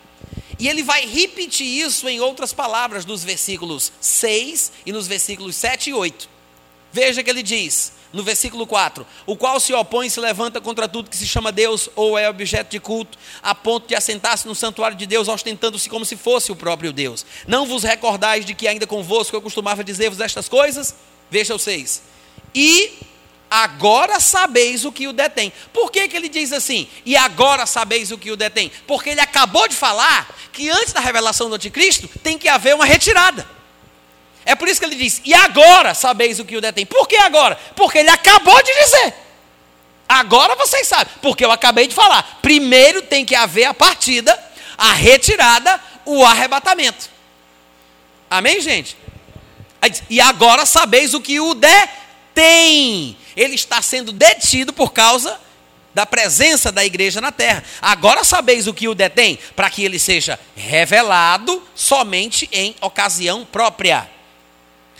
E 0.59 0.67
ele 0.69 0.83
vai 0.83 1.07
repetir 1.07 1.65
isso 1.65 2.07
em 2.07 2.21
outras 2.21 2.53
palavras 2.53 3.05
nos 3.05 3.23
versículos 3.23 3.91
6 3.99 4.71
e 4.85 4.91
nos 4.91 5.07
versículos 5.07 5.55
7 5.55 5.89
e 5.89 5.93
8. 5.93 6.29
Veja 6.91 7.23
que 7.23 7.29
ele 7.29 7.43
diz: 7.43 7.93
no 8.13 8.23
versículo 8.23 8.67
4: 8.67 9.05
O 9.25 9.35
qual 9.35 9.59
se 9.59 9.73
opõe 9.73 10.07
e 10.07 10.09
se 10.09 10.19
levanta 10.19 10.59
contra 10.59 10.87
tudo 10.87 11.09
que 11.09 11.17
se 11.17 11.27
chama 11.27 11.51
Deus 11.51 11.89
ou 11.95 12.17
é 12.17 12.29
objeto 12.29 12.71
de 12.71 12.79
culto, 12.79 13.17
a 13.41 13.55
ponto 13.55 13.87
de 13.87 13.95
assentar-se 13.95 14.47
no 14.47 14.55
santuário 14.55 14.97
de 14.97 15.05
Deus, 15.05 15.27
ostentando-se 15.27 15.89
como 15.89 16.05
se 16.05 16.17
fosse 16.17 16.51
o 16.51 16.55
próprio 16.55 16.91
Deus. 16.91 17.25
Não 17.47 17.65
vos 17.65 17.83
recordais 17.83 18.45
de 18.45 18.53
que 18.53 18.67
ainda 18.67 18.85
convosco 18.85 19.35
eu 19.35 19.41
costumava 19.41 19.83
dizer-vos 19.83 20.19
estas 20.19 20.49
coisas? 20.49 20.95
Veja 21.29 21.55
o 21.55 21.59
6. 21.59 22.01
E 22.53 22.99
agora 23.49 24.19
sabeis 24.19 24.85
o 24.85 24.91
que 24.91 25.07
o 25.07 25.13
detém. 25.13 25.51
Por 25.73 25.91
que, 25.91 26.07
que 26.07 26.15
ele 26.15 26.29
diz 26.29 26.51
assim? 26.51 26.87
E 27.05 27.15
agora 27.15 27.65
sabeis 27.65 28.11
o 28.11 28.17
que 28.17 28.31
o 28.31 28.37
detém? 28.37 28.71
Porque 28.85 29.11
ele 29.11 29.21
acabou 29.21 29.67
de 29.67 29.75
falar 29.75 30.33
que 30.51 30.69
antes 30.69 30.93
da 30.93 30.99
revelação 30.99 31.49
do 31.49 31.55
anticristo 31.55 32.09
tem 32.21 32.37
que 32.37 32.49
haver 32.49 32.75
uma 32.75 32.85
retirada. 32.85 33.60
É 34.45 34.55
por 34.55 34.67
isso 34.67 34.79
que 34.79 34.85
ele 34.85 34.95
diz: 34.95 35.21
E 35.23 35.33
agora 35.33 35.93
sabeis 35.93 36.39
o 36.39 36.45
que 36.45 36.57
o 36.57 36.61
detém. 36.61 36.85
Por 36.85 37.07
que 37.07 37.15
agora? 37.17 37.55
Porque 37.75 37.99
ele 37.99 38.09
acabou 38.09 38.61
de 38.63 38.73
dizer. 38.73 39.13
Agora 40.07 40.55
vocês 40.55 40.87
sabem, 40.87 41.13
porque 41.21 41.45
eu 41.45 41.51
acabei 41.51 41.87
de 41.87 41.95
falar. 41.95 42.39
Primeiro 42.41 43.01
tem 43.01 43.25
que 43.25 43.33
haver 43.33 43.63
a 43.63 43.73
partida, 43.73 44.37
a 44.77 44.91
retirada, 44.91 45.79
o 46.05 46.25
arrebatamento. 46.25 47.09
Amém, 48.29 48.59
gente? 48.59 48.97
E 50.09 50.19
agora 50.19 50.65
sabeis 50.65 51.13
o 51.13 51.21
que 51.21 51.39
o 51.39 51.53
detém. 51.53 53.17
Ele 53.35 53.55
está 53.55 53.81
sendo 53.81 54.11
detido 54.11 54.73
por 54.73 54.91
causa 54.91 55.39
da 55.93 56.05
presença 56.05 56.71
da 56.71 56.85
igreja 56.85 57.21
na 57.21 57.31
terra. 57.31 57.63
Agora 57.81 58.23
sabeis 58.23 58.67
o 58.67 58.73
que 58.73 58.87
o 58.87 58.95
detém, 58.95 59.39
para 59.55 59.69
que 59.69 59.83
ele 59.83 59.99
seja 59.99 60.39
revelado 60.55 61.61
somente 61.73 62.49
em 62.51 62.75
ocasião 62.81 63.45
própria. 63.45 64.09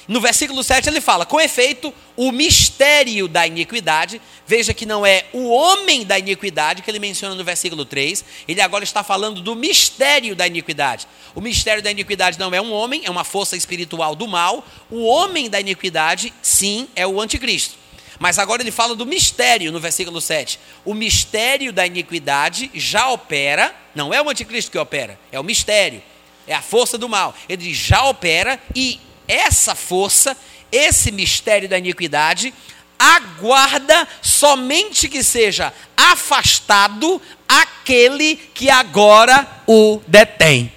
No 0.07 0.19
versículo 0.19 0.63
7 0.63 0.89
ele 0.89 1.01
fala: 1.01 1.25
com 1.25 1.39
efeito, 1.39 1.93
o 2.15 2.31
mistério 2.31 3.27
da 3.27 3.45
iniquidade, 3.45 4.21
veja 4.45 4.73
que 4.73 4.85
não 4.85 5.05
é 5.05 5.25
o 5.31 5.49
homem 5.49 6.05
da 6.05 6.17
iniquidade 6.17 6.81
que 6.81 6.91
ele 6.91 6.99
menciona 6.99 7.35
no 7.35 7.43
versículo 7.43 7.85
3, 7.85 8.23
ele 8.47 8.61
agora 8.61 8.83
está 8.83 9.03
falando 9.03 9.41
do 9.41 9.55
mistério 9.55 10.35
da 10.35 10.47
iniquidade. 10.47 11.07
O 11.33 11.41
mistério 11.41 11.81
da 11.81 11.91
iniquidade 11.91 12.39
não 12.39 12.53
é 12.53 12.61
um 12.61 12.71
homem, 12.71 13.03
é 13.05 13.09
uma 13.09 13.23
força 13.23 13.55
espiritual 13.55 14.15
do 14.15 14.27
mal. 14.27 14.65
O 14.89 15.05
homem 15.05 15.49
da 15.49 15.59
iniquidade, 15.59 16.33
sim, 16.41 16.87
é 16.95 17.05
o 17.07 17.21
anticristo. 17.21 17.75
Mas 18.19 18.37
agora 18.37 18.61
ele 18.61 18.69
fala 18.71 18.95
do 18.95 19.05
mistério 19.05 19.71
no 19.71 19.79
versículo 19.79 20.21
7. 20.21 20.59
O 20.85 20.93
mistério 20.93 21.73
da 21.73 21.87
iniquidade 21.87 22.69
já 22.73 23.09
opera, 23.09 23.73
não 23.95 24.13
é 24.13 24.21
o 24.21 24.29
anticristo 24.29 24.69
que 24.69 24.77
opera, 24.77 25.19
é 25.31 25.39
o 25.39 25.43
mistério, 25.43 26.03
é 26.45 26.53
a 26.53 26.61
força 26.61 26.99
do 26.99 27.09
mal. 27.09 27.33
Ele 27.49 27.73
já 27.73 28.03
opera 28.03 28.61
e 28.75 28.99
essa 29.32 29.74
força, 29.74 30.36
esse 30.72 31.12
mistério 31.12 31.70
da 31.70 31.78
iniquidade, 31.78 32.54
aguarda 33.00 34.08
somente 34.22 35.08
que 35.08 35.24
seja 35.24 35.74
afastado 35.96 37.22
aquele 37.48 38.36
que 38.36 38.70
agora 38.70 39.48
o 39.65 40.02
detém. 40.06 40.72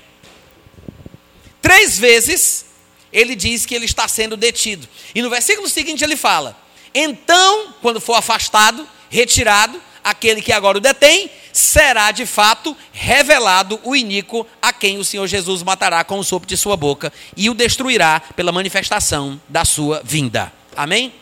Três 1.61 1.99
vezes 1.99 2.67
ele 3.13 3.35
diz 3.35 3.67
que 3.67 3.75
ele 3.75 3.85
está 3.85 4.07
sendo 4.07 4.37
detido. 4.37 4.89
E 5.15 5.21
no 5.21 5.31
versículo 5.31 5.69
seguinte 5.69 6.05
ele 6.05 6.17
fala: 6.17 6.57
Então, 6.95 7.75
quando 7.83 8.01
for 8.01 8.15
afastado, 8.15 8.89
retirado, 9.11 9.81
aquele 10.05 10.43
que 10.43 10.53
agora 10.53 10.77
o 10.77 10.81
detém, 10.81 11.31
será 11.53 12.11
de 12.11 12.27
fato 12.27 12.77
revelado 12.93 13.81
o 13.83 13.97
iníquo 13.97 14.47
a 14.61 14.73
quem 14.73 14.99
o 14.99 15.05
Senhor 15.05 15.27
Jesus 15.27 15.63
matará 15.63 16.05
com 16.05 16.19
o 16.19 16.25
sopro 16.25 16.47
de 16.47 16.57
sua 16.57 16.77
boca 16.77 17.13
e 17.35 17.49
o 17.49 17.55
destruirá 17.55 18.21
pela 18.37 18.53
manifestação 18.53 19.41
da 19.49 19.65
sua 19.65 20.03
vinda. 20.05 20.53
Amém? 20.77 21.13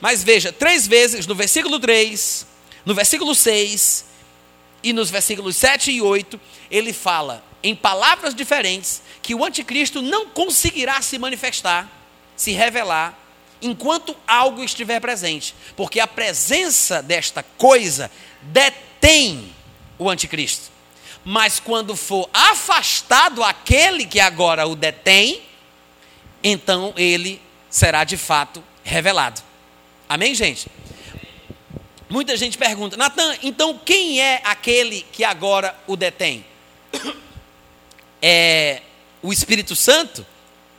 Mas 0.00 0.22
veja, 0.22 0.52
três 0.52 0.86
vezes 0.86 1.26
no 1.26 1.34
versículo 1.34 1.78
3, 1.78 2.46
no 2.84 2.94
versículo 2.94 3.34
6 3.34 4.04
e 4.82 4.92
nos 4.92 5.10
versículos 5.10 5.56
7 5.56 5.90
e 5.90 6.02
8, 6.02 6.40
ele 6.70 6.92
fala 6.92 7.44
em 7.62 7.74
palavras 7.74 8.34
diferentes 8.34 9.02
que 9.22 9.34
o 9.34 9.44
anticristo 9.44 10.00
não 10.00 10.26
conseguirá 10.26 11.02
se 11.02 11.18
manifestar, 11.18 11.88
se 12.34 12.52
revelar, 12.52 13.19
enquanto 13.62 14.16
algo 14.26 14.62
estiver 14.62 15.00
presente, 15.00 15.54
porque 15.76 16.00
a 16.00 16.06
presença 16.06 17.02
desta 17.02 17.42
coisa 17.42 18.10
detém 18.42 19.52
o 19.98 20.08
anticristo. 20.08 20.70
Mas 21.24 21.60
quando 21.60 21.94
for 21.94 22.28
afastado 22.32 23.44
aquele 23.44 24.06
que 24.06 24.18
agora 24.18 24.66
o 24.66 24.74
detém, 24.74 25.42
então 26.42 26.94
ele 26.96 27.40
será 27.68 28.04
de 28.04 28.16
fato 28.16 28.64
revelado. 28.82 29.42
Amém, 30.08 30.34
gente? 30.34 30.66
Muita 32.08 32.36
gente 32.36 32.58
pergunta, 32.58 32.96
Natan, 32.96 33.36
então 33.42 33.78
quem 33.78 34.20
é 34.20 34.40
aquele 34.42 35.06
que 35.12 35.22
agora 35.22 35.78
o 35.86 35.94
detém? 35.96 36.44
É 38.20 38.82
o 39.22 39.32
Espírito 39.32 39.76
Santo? 39.76 40.26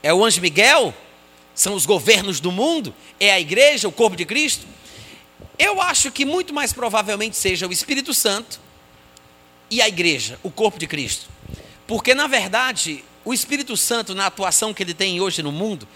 É 0.02 0.12
o 0.12 0.24
anjo 0.24 0.40
Miguel? 0.40 0.94
São 1.54 1.74
os 1.74 1.86
governos 1.86 2.40
do 2.40 2.50
mundo? 2.50 2.94
É 3.20 3.32
a 3.32 3.40
igreja, 3.40 3.88
o 3.88 3.92
corpo 3.92 4.16
de 4.16 4.24
Cristo? 4.24 4.66
Eu 5.58 5.80
acho 5.80 6.10
que 6.10 6.24
muito 6.24 6.52
mais 6.52 6.72
provavelmente 6.72 7.36
seja 7.36 7.66
o 7.66 7.72
Espírito 7.72 8.14
Santo 8.14 8.60
e 9.70 9.80
a 9.80 9.88
igreja, 9.88 10.38
o 10.42 10.50
corpo 10.50 10.78
de 10.78 10.86
Cristo. 10.86 11.28
Porque, 11.86 12.14
na 12.14 12.26
verdade, 12.26 13.04
o 13.24 13.32
Espírito 13.32 13.76
Santo, 13.76 14.14
na 14.14 14.26
atuação 14.26 14.72
que 14.72 14.82
ele 14.82 14.94
tem 14.94 15.20
hoje 15.20 15.42
no 15.42 15.52
mundo, 15.52 15.86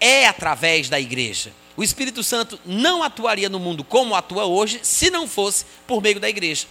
é 0.00 0.26
através 0.26 0.88
da 0.88 0.98
igreja. 0.98 1.52
O 1.76 1.82
Espírito 1.82 2.22
Santo 2.22 2.58
não 2.64 3.02
atuaria 3.02 3.48
no 3.48 3.58
mundo 3.58 3.84
como 3.84 4.14
atua 4.14 4.44
hoje 4.44 4.80
se 4.82 5.10
não 5.10 5.26
fosse 5.26 5.64
por 5.86 6.02
meio 6.02 6.20
da 6.20 6.28
igreja. 6.28 6.66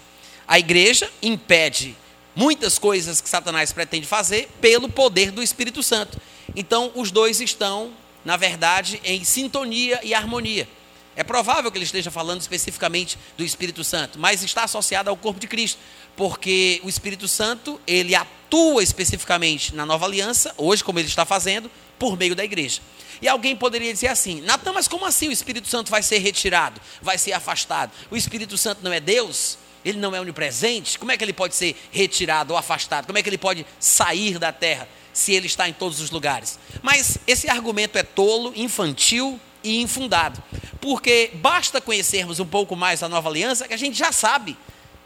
A 0.48 0.60
igreja 0.60 1.12
impede 1.22 1.96
muitas 2.36 2.78
coisas 2.78 3.22
que 3.22 3.30
Satanás 3.30 3.72
pretende 3.72 4.06
fazer 4.06 4.50
pelo 4.62 4.90
poder 4.90 5.32
do 5.32 5.44
Espírito 5.44 5.82
Santo. 5.82 6.20
Então, 6.56 6.92
os 6.96 7.12
dois 7.12 7.42
estão, 7.42 7.92
na 8.24 8.38
verdade, 8.38 9.00
em 9.04 9.24
sintonia 9.24 10.00
e 10.04 10.14
harmonia. 10.14 10.68
É 11.16 11.24
provável 11.24 11.70
que 11.72 11.78
ele 11.78 11.86
esteja 11.86 12.10
falando 12.10 12.40
especificamente 12.40 13.18
do 13.38 13.44
Espírito 13.44 13.84
Santo, 13.84 14.18
mas 14.18 14.42
está 14.42 14.64
associado 14.64 15.10
ao 15.10 15.18
corpo 15.18 15.40
de 15.40 15.48
Cristo, 15.48 15.80
porque 16.16 16.80
o 16.84 16.90
Espírito 16.90 17.28
Santo, 17.28 17.80
ele 17.86 18.16
atua 18.16 18.82
especificamente 18.82 19.76
na 19.76 19.86
nova 19.86 20.06
aliança, 20.06 20.54
hoje 20.58 20.84
como 20.84 20.98
ele 21.00 21.08
está 21.08 21.26
fazendo, 21.26 21.70
por 21.98 22.18
meio 22.18 22.36
da 22.36 22.44
igreja. 22.46 22.80
E 23.22 23.28
alguém 23.28 23.56
poderia 23.56 23.92
dizer 23.92 24.08
assim: 24.08 24.40
Natan, 24.42 24.72
mas 24.72 24.88
como 24.88 25.06
assim 25.06 25.28
o 25.28 25.32
Espírito 25.32 25.68
Santo 25.68 25.92
vai 25.92 26.02
ser 26.02 26.20
retirado, 26.20 26.80
vai 27.02 27.18
ser 27.18 27.34
afastado? 27.34 27.92
O 28.10 28.16
Espírito 28.16 28.58
Santo 28.58 28.82
não 28.82 28.94
é 28.94 29.02
Deus? 29.02 29.58
Ele 29.84 29.98
não 29.98 30.16
é 30.16 30.22
onipresente? 30.22 31.00
Como 31.00 31.12
é 31.12 31.18
que 31.18 31.24
ele 31.24 31.34
pode 31.34 31.56
ser 31.56 31.76
retirado 31.92 32.54
ou 32.54 32.58
afastado? 32.58 33.06
Como 33.06 33.18
é 33.18 33.24
que 33.24 33.30
ele 33.30 33.38
pode 33.38 33.66
sair 33.80 34.38
da 34.38 34.52
terra 34.52 34.88
se 35.20 35.34
ele 35.34 35.48
está 35.48 35.68
em 35.68 35.74
todos 35.74 36.00
os 36.00 36.10
lugares? 36.10 36.58
Mas 36.82 37.18
esse 37.28 37.50
argumento 37.50 37.98
é 37.98 38.04
tolo, 38.04 38.54
infantil 38.56 39.40
e 39.64 39.82
infundado. 39.82 40.42
Porque 40.80 41.32
basta 41.36 41.82
conhecermos 41.82 42.40
um 42.40 42.46
pouco 42.46 42.76
mais 42.76 43.04
a 43.04 43.10
nova 43.10 43.30
aliança 43.30 43.68
que 43.68 43.74
a 43.74 43.78
gente 43.78 43.98
já 43.98 44.12
sabe 44.12 44.58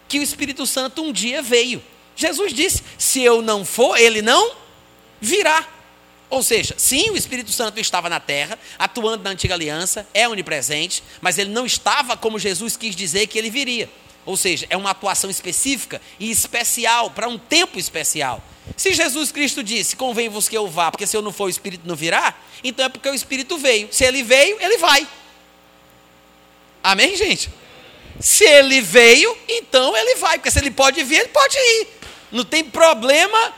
que 0.08 0.20
o 0.20 0.24
Espírito 0.24 0.66
Santo 0.68 1.02
um 1.02 1.12
dia 1.12 1.42
veio. 1.42 1.82
Jesus 2.16 2.54
disse: 2.54 2.84
se 2.98 3.22
eu 3.22 3.42
não 3.42 3.66
for, 3.66 3.98
ele 3.98 4.22
não 4.22 4.56
virá. 5.20 5.68
Ou 6.30 6.42
seja, 6.42 6.76
sim, 6.78 7.10
o 7.12 7.18
Espírito 7.18 7.52
Santo 7.52 7.80
estava 7.80 8.10
na 8.10 8.20
terra, 8.20 8.58
atuando 8.78 9.24
na 9.24 9.30
antiga 9.32 9.54
aliança, 9.54 10.08
é 10.14 10.28
onipresente, 10.28 11.04
mas 11.22 11.38
ele 11.38 11.52
não 11.52 11.66
estava 11.66 12.18
como 12.18 12.40
Jesus 12.40 12.76
quis 12.76 12.96
dizer 12.96 13.28
que 13.28 13.38
ele 13.38 13.50
viria. 13.50 13.90
Ou 14.26 14.38
seja, 14.38 14.66
é 14.70 14.78
uma 14.78 14.92
atuação 14.92 15.30
específica 15.30 16.02
e 16.20 16.32
especial, 16.32 17.12
para 17.12 17.28
um 17.28 17.38
tempo 17.38 17.78
especial. 17.78 18.44
Se 18.78 18.94
Jesus 18.94 19.32
Cristo 19.32 19.62
disse, 19.62 19.96
convém-vos 19.96 20.48
que 20.48 20.58
eu 20.58 20.68
vá, 20.68 20.90
porque 20.90 21.06
se 21.06 21.16
eu 21.16 21.22
não 21.22 21.34
for, 21.34 21.46
o 21.46 21.50
Espírito 21.50 21.88
não 21.88 21.96
virá, 21.96 22.34
então 22.64 22.86
é 22.86 22.90
porque 22.90 23.10
o 23.10 23.14
Espírito 23.14 23.58
veio. 23.58 23.90
Se 23.92 24.06
ele 24.06 24.24
veio, 24.24 24.58
ele 24.62 24.78
vai. 24.78 25.08
Amém, 26.82 27.16
gente? 27.16 27.50
Se 28.20 28.46
ele 28.46 28.80
veio, 28.80 29.38
então 29.48 29.96
ele 29.98 30.16
vai, 30.16 30.38
porque 30.38 30.52
se 30.52 30.60
ele 30.60 30.72
pode 30.72 31.04
vir, 31.04 31.20
ele 31.20 31.30
pode 31.30 31.58
ir. 31.58 31.88
Não 32.32 32.46
tem 32.46 32.64
problema 32.64 33.54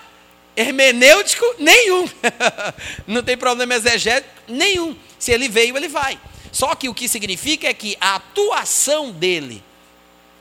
hermenêutico 0.56 1.46
nenhum. 1.60 2.10
não 3.06 3.22
tem 3.22 3.38
problema 3.38 3.76
exegético 3.76 4.34
nenhum. 4.48 4.96
Se 5.20 5.32
ele 5.32 5.48
veio, 5.48 5.78
ele 5.78 5.88
vai. 5.88 6.20
Só 6.52 6.74
que 6.74 6.88
o 6.88 6.94
que 6.94 7.10
significa 7.10 7.68
é 7.68 7.74
que 7.74 7.98
a 8.00 8.16
atuação 8.16 9.12
dele 9.12 9.64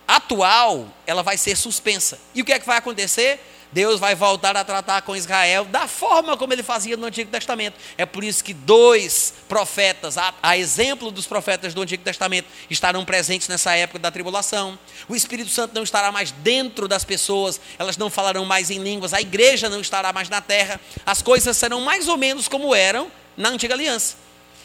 atual, 0.06 0.88
ela 1.06 1.22
vai 1.22 1.36
ser 1.36 1.56
suspensa. 1.56 2.18
E 2.34 2.42
o 2.42 2.44
que 2.44 2.52
é 2.52 2.58
que 2.58 2.66
vai 2.66 2.78
acontecer? 2.78 3.40
Deus 3.74 3.98
vai 3.98 4.14
voltar 4.14 4.56
a 4.56 4.62
tratar 4.62 5.02
com 5.02 5.16
Israel 5.16 5.64
da 5.64 5.88
forma 5.88 6.36
como 6.36 6.52
ele 6.52 6.62
fazia 6.62 6.96
no 6.96 7.06
Antigo 7.06 7.28
Testamento. 7.28 7.74
É 7.98 8.06
por 8.06 8.22
isso 8.22 8.44
que 8.44 8.54
dois 8.54 9.34
profetas, 9.48 10.16
a, 10.16 10.32
a, 10.40 10.56
exemplo 10.56 11.10
dos 11.10 11.26
profetas 11.26 11.74
do 11.74 11.82
Antigo 11.82 12.04
Testamento, 12.04 12.46
estarão 12.70 13.04
presentes 13.04 13.48
nessa 13.48 13.74
época 13.74 13.98
da 13.98 14.12
tribulação. 14.12 14.78
O 15.08 15.16
Espírito 15.16 15.50
Santo 15.50 15.74
não 15.74 15.82
estará 15.82 16.12
mais 16.12 16.30
dentro 16.30 16.86
das 16.86 17.02
pessoas, 17.04 17.60
elas 17.76 17.96
não 17.96 18.08
falarão 18.08 18.44
mais 18.44 18.70
em 18.70 18.78
línguas, 18.78 19.12
a 19.12 19.20
igreja 19.20 19.68
não 19.68 19.80
estará 19.80 20.12
mais 20.12 20.28
na 20.28 20.40
terra. 20.40 20.80
As 21.04 21.20
coisas 21.20 21.56
serão 21.56 21.80
mais 21.80 22.06
ou 22.06 22.16
menos 22.16 22.46
como 22.46 22.76
eram 22.76 23.10
na 23.36 23.48
Antiga 23.48 23.74
Aliança. 23.74 24.14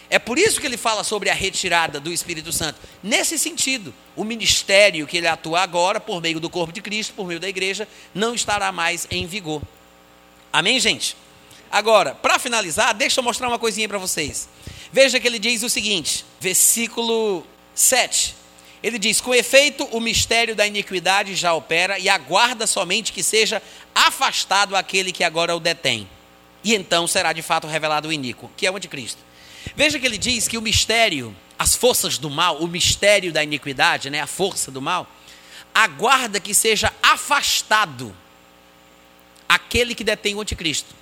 É 0.09 0.17
por 0.17 0.39
isso 0.39 0.59
que 0.59 0.65
ele 0.65 0.77
fala 0.77 1.03
sobre 1.03 1.29
a 1.29 1.33
retirada 1.33 1.99
do 1.99 2.11
Espírito 2.11 2.51
Santo. 2.51 2.79
Nesse 3.03 3.37
sentido, 3.37 3.93
o 4.15 4.23
ministério 4.23 5.05
que 5.05 5.17
ele 5.17 5.27
atua 5.27 5.61
agora, 5.61 5.99
por 5.99 6.19
meio 6.19 6.39
do 6.39 6.49
corpo 6.49 6.73
de 6.73 6.81
Cristo, 6.81 7.13
por 7.13 7.27
meio 7.27 7.39
da 7.39 7.47
igreja, 7.47 7.87
não 8.13 8.33
estará 8.33 8.71
mais 8.71 9.05
em 9.11 9.27
vigor. 9.27 9.61
Amém, 10.51 10.79
gente? 10.79 11.15
Agora, 11.71 12.15
para 12.15 12.39
finalizar, 12.39 12.95
deixa 12.95 13.19
eu 13.19 13.23
mostrar 13.23 13.47
uma 13.47 13.59
coisinha 13.59 13.87
para 13.87 13.99
vocês. 13.99 14.49
Veja 14.91 15.19
que 15.19 15.27
ele 15.27 15.37
diz 15.37 15.61
o 15.61 15.69
seguinte, 15.69 16.25
versículo 16.39 17.45
7. 17.75 18.35
Ele 18.81 18.97
diz: 18.97 19.21
Com 19.21 19.35
efeito, 19.35 19.83
o 19.91 19.99
mistério 19.99 20.55
da 20.55 20.65
iniquidade 20.65 21.35
já 21.35 21.53
opera 21.53 21.99
e 21.99 22.09
aguarda 22.09 22.65
somente 22.65 23.13
que 23.13 23.21
seja 23.21 23.61
afastado 23.93 24.75
aquele 24.75 25.11
que 25.11 25.23
agora 25.23 25.55
o 25.55 25.59
detém. 25.59 26.09
E 26.63 26.73
então 26.73 27.05
será 27.05 27.31
de 27.31 27.43
fato 27.43 27.67
revelado 27.67 28.07
o 28.07 28.13
iníquo, 28.13 28.49
que 28.57 28.65
é 28.65 28.71
o 28.71 28.75
anticristo. 28.75 29.28
Veja 29.75 29.99
que 29.99 30.05
ele 30.05 30.17
diz 30.17 30.47
que 30.47 30.57
o 30.57 30.61
mistério, 30.61 31.35
as 31.57 31.75
forças 31.75 32.17
do 32.17 32.29
mal, 32.29 32.57
o 32.57 32.67
mistério 32.67 33.31
da 33.31 33.43
iniquidade, 33.43 34.09
né, 34.09 34.21
a 34.21 34.27
força 34.27 34.71
do 34.71 34.81
mal, 34.81 35.07
aguarda 35.73 36.39
que 36.39 36.53
seja 36.53 36.93
afastado 37.01 38.15
aquele 39.47 39.95
que 39.95 40.03
detém 40.03 40.35
o 40.35 40.41
anticristo. 40.41 40.93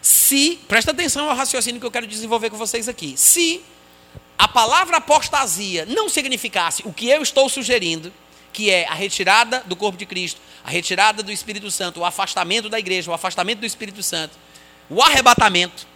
Se, 0.00 0.58
presta 0.68 0.90
atenção 0.90 1.28
ao 1.28 1.36
raciocínio 1.36 1.80
que 1.80 1.86
eu 1.86 1.90
quero 1.90 2.06
desenvolver 2.06 2.50
com 2.50 2.56
vocês 2.56 2.88
aqui. 2.88 3.14
Se 3.16 3.62
a 4.38 4.46
palavra 4.46 4.98
apostasia 4.98 5.84
não 5.84 6.08
significasse 6.08 6.82
o 6.84 6.92
que 6.92 7.08
eu 7.08 7.22
estou 7.22 7.48
sugerindo, 7.48 8.12
que 8.52 8.70
é 8.70 8.86
a 8.88 8.94
retirada 8.94 9.62
do 9.66 9.76
corpo 9.76 9.98
de 9.98 10.06
Cristo, 10.06 10.40
a 10.64 10.70
retirada 10.70 11.22
do 11.22 11.30
Espírito 11.30 11.70
Santo, 11.70 12.00
o 12.00 12.04
afastamento 12.04 12.68
da 12.68 12.78
igreja, 12.78 13.10
o 13.10 13.14
afastamento 13.14 13.60
do 13.60 13.66
Espírito 13.66 14.02
Santo, 14.02 14.36
o 14.88 15.02
arrebatamento, 15.02 15.86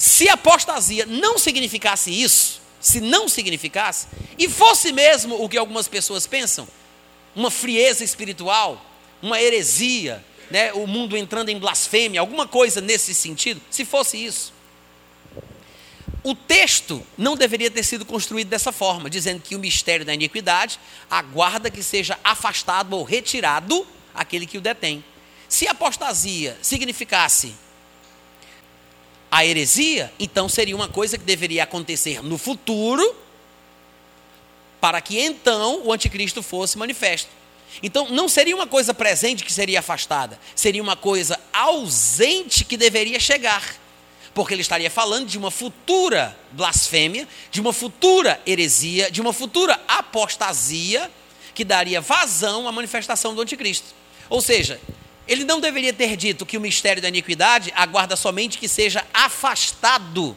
se 0.00 0.30
apostasia 0.30 1.04
não 1.04 1.38
significasse 1.38 2.10
isso, 2.10 2.62
se 2.80 3.02
não 3.02 3.28
significasse, 3.28 4.06
e 4.38 4.48
fosse 4.48 4.94
mesmo 4.94 5.44
o 5.44 5.46
que 5.46 5.58
algumas 5.58 5.88
pessoas 5.88 6.26
pensam, 6.26 6.66
uma 7.36 7.50
frieza 7.50 8.02
espiritual, 8.02 8.82
uma 9.20 9.38
heresia, 9.38 10.24
né, 10.50 10.72
o 10.72 10.86
mundo 10.86 11.18
entrando 11.18 11.50
em 11.50 11.58
blasfêmia, 11.58 12.18
alguma 12.18 12.48
coisa 12.48 12.80
nesse 12.80 13.14
sentido, 13.14 13.60
se 13.70 13.84
fosse 13.84 14.16
isso. 14.16 14.54
O 16.24 16.34
texto 16.34 17.06
não 17.18 17.36
deveria 17.36 17.70
ter 17.70 17.82
sido 17.82 18.06
construído 18.06 18.48
dessa 18.48 18.72
forma, 18.72 19.10
dizendo 19.10 19.42
que 19.42 19.54
o 19.54 19.58
mistério 19.58 20.06
da 20.06 20.14
iniquidade 20.14 20.80
aguarda 21.10 21.70
que 21.70 21.82
seja 21.82 22.18
afastado 22.24 22.94
ou 22.94 23.04
retirado 23.04 23.86
aquele 24.14 24.46
que 24.46 24.56
o 24.56 24.62
detém. 24.62 25.04
Se 25.46 25.68
apostasia 25.68 26.56
significasse 26.62 27.54
a 29.30 29.46
heresia, 29.46 30.12
então 30.18 30.48
seria 30.48 30.74
uma 30.74 30.88
coisa 30.88 31.16
que 31.16 31.24
deveria 31.24 31.62
acontecer 31.62 32.22
no 32.22 32.36
futuro, 32.36 33.14
para 34.80 35.00
que 35.00 35.20
então 35.20 35.82
o 35.84 35.92
anticristo 35.92 36.42
fosse 36.42 36.76
manifesto. 36.76 37.28
Então 37.82 38.08
não 38.08 38.28
seria 38.28 38.56
uma 38.56 38.66
coisa 38.66 38.92
presente 38.92 39.44
que 39.44 39.52
seria 39.52 39.78
afastada, 39.78 40.38
seria 40.56 40.82
uma 40.82 40.96
coisa 40.96 41.38
ausente 41.52 42.64
que 42.64 42.76
deveria 42.76 43.20
chegar. 43.20 43.76
Porque 44.34 44.54
ele 44.54 44.62
estaria 44.62 44.90
falando 44.90 45.26
de 45.26 45.38
uma 45.38 45.50
futura 45.50 46.36
blasfêmia, 46.52 47.28
de 47.50 47.60
uma 47.60 47.72
futura 47.72 48.40
heresia, 48.46 49.10
de 49.10 49.20
uma 49.20 49.32
futura 49.32 49.80
apostasia 49.86 51.10
que 51.54 51.64
daria 51.64 52.00
vazão 52.00 52.66
à 52.66 52.72
manifestação 52.72 53.34
do 53.34 53.42
anticristo. 53.42 53.88
Ou 54.28 54.40
seja, 54.40 54.80
ele 55.30 55.44
não 55.44 55.60
deveria 55.60 55.92
ter 55.92 56.16
dito 56.16 56.44
que 56.44 56.56
o 56.56 56.60
mistério 56.60 57.00
da 57.00 57.08
iniquidade 57.08 57.72
aguarda 57.76 58.16
somente 58.16 58.58
que 58.58 58.66
seja 58.66 59.06
afastado, 59.14 60.36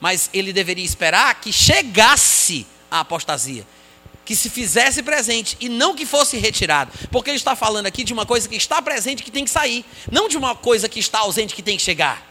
mas 0.00 0.28
ele 0.34 0.52
deveria 0.52 0.84
esperar 0.84 1.40
que 1.40 1.52
chegasse 1.52 2.66
a 2.90 2.98
apostasia, 2.98 3.64
que 4.24 4.34
se 4.34 4.50
fizesse 4.50 5.04
presente 5.04 5.56
e 5.60 5.68
não 5.68 5.94
que 5.94 6.04
fosse 6.04 6.36
retirado, 6.36 6.90
porque 7.12 7.30
ele 7.30 7.36
está 7.36 7.54
falando 7.54 7.86
aqui 7.86 8.02
de 8.02 8.12
uma 8.12 8.26
coisa 8.26 8.48
que 8.48 8.56
está 8.56 8.82
presente 8.82 9.22
que 9.22 9.30
tem 9.30 9.44
que 9.44 9.50
sair, 9.50 9.84
não 10.10 10.28
de 10.28 10.36
uma 10.36 10.56
coisa 10.56 10.88
que 10.88 10.98
está 10.98 11.20
ausente 11.20 11.54
que 11.54 11.62
tem 11.62 11.76
que 11.76 11.82
chegar. 11.84 12.26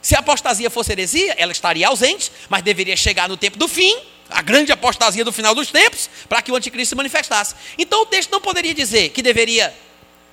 Se 0.00 0.14
a 0.14 0.20
apostasia 0.20 0.70
fosse 0.70 0.92
heresia, 0.92 1.34
ela 1.36 1.50
estaria 1.50 1.88
ausente, 1.88 2.30
mas 2.48 2.62
deveria 2.62 2.96
chegar 2.96 3.28
no 3.28 3.36
tempo 3.36 3.58
do 3.58 3.66
fim 3.66 4.13
a 4.34 4.42
grande 4.42 4.72
apostasia 4.72 5.24
do 5.24 5.32
final 5.32 5.54
dos 5.54 5.70
tempos, 5.70 6.10
para 6.28 6.42
que 6.42 6.50
o 6.50 6.56
anticristo 6.56 6.88
se 6.90 6.94
manifestasse. 6.96 7.54
Então 7.78 8.02
o 8.02 8.06
texto 8.06 8.32
não 8.32 8.40
poderia 8.40 8.74
dizer 8.74 9.10
que 9.10 9.22
deveria 9.22 9.72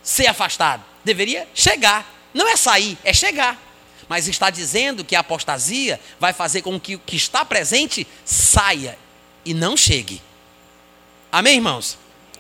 ser 0.01 0.25
afastado, 0.25 0.83
deveria 1.05 1.47
chegar. 1.53 2.11
Não 2.33 2.47
é 2.49 2.55
sair, 2.55 2.97
é 3.03 3.13
chegar. 3.13 3.61
Mas 4.09 4.27
está 4.27 4.49
dizendo 4.49 5.05
que 5.05 5.15
a 5.15 5.19
apostasia 5.19 5.99
vai 6.19 6.33
fazer 6.33 6.63
com 6.63 6.79
que 6.79 6.95
o 6.95 6.99
que 6.99 7.15
está 7.15 7.45
presente 7.45 8.07
saia 8.25 8.97
e 9.45 9.53
não 9.53 9.77
chegue. 9.77 10.19
Amém, 11.31 11.57
irmãos? 11.57 11.97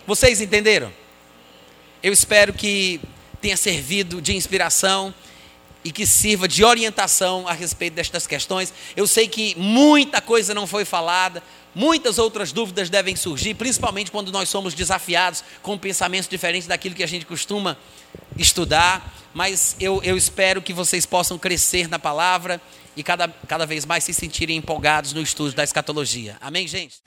Vocês 0.07 0.41
entenderam? 0.41 0.91
Eu 2.01 2.11
espero 2.11 2.53
que 2.53 2.99
tenha 3.39 3.55
servido 3.55 4.19
de 4.19 4.35
inspiração 4.35 5.13
e 5.83 5.91
que 5.91 6.05
sirva 6.05 6.47
de 6.47 6.63
orientação 6.63 7.47
a 7.47 7.53
respeito 7.53 7.93
destas 7.93 8.27
questões. 8.27 8.73
Eu 8.95 9.07
sei 9.07 9.27
que 9.27 9.55
muita 9.57 10.21
coisa 10.21 10.53
não 10.53 10.67
foi 10.67 10.85
falada, 10.85 11.41
muitas 11.73 12.17
outras 12.19 12.51
dúvidas 12.51 12.89
devem 12.89 13.15
surgir, 13.15 13.53
principalmente 13.53 14.11
quando 14.11 14.31
nós 14.31 14.49
somos 14.49 14.73
desafiados 14.73 15.43
com 15.61 15.77
pensamentos 15.77 16.27
diferentes 16.27 16.67
daquilo 16.67 16.95
que 16.95 17.03
a 17.03 17.07
gente 17.07 17.25
costuma 17.25 17.77
estudar. 18.37 19.13
Mas 19.33 19.75
eu, 19.79 20.01
eu 20.03 20.17
espero 20.17 20.61
que 20.61 20.73
vocês 20.73 21.05
possam 21.05 21.37
crescer 21.37 21.87
na 21.87 21.97
palavra 21.97 22.61
e 22.95 23.03
cada, 23.03 23.27
cada 23.47 23.65
vez 23.65 23.85
mais 23.85 24.03
se 24.03 24.13
sentirem 24.13 24.57
empolgados 24.57 25.13
no 25.13 25.21
estudo 25.21 25.53
da 25.53 25.63
escatologia. 25.63 26.35
Amém, 26.41 26.67
gente? 26.67 27.01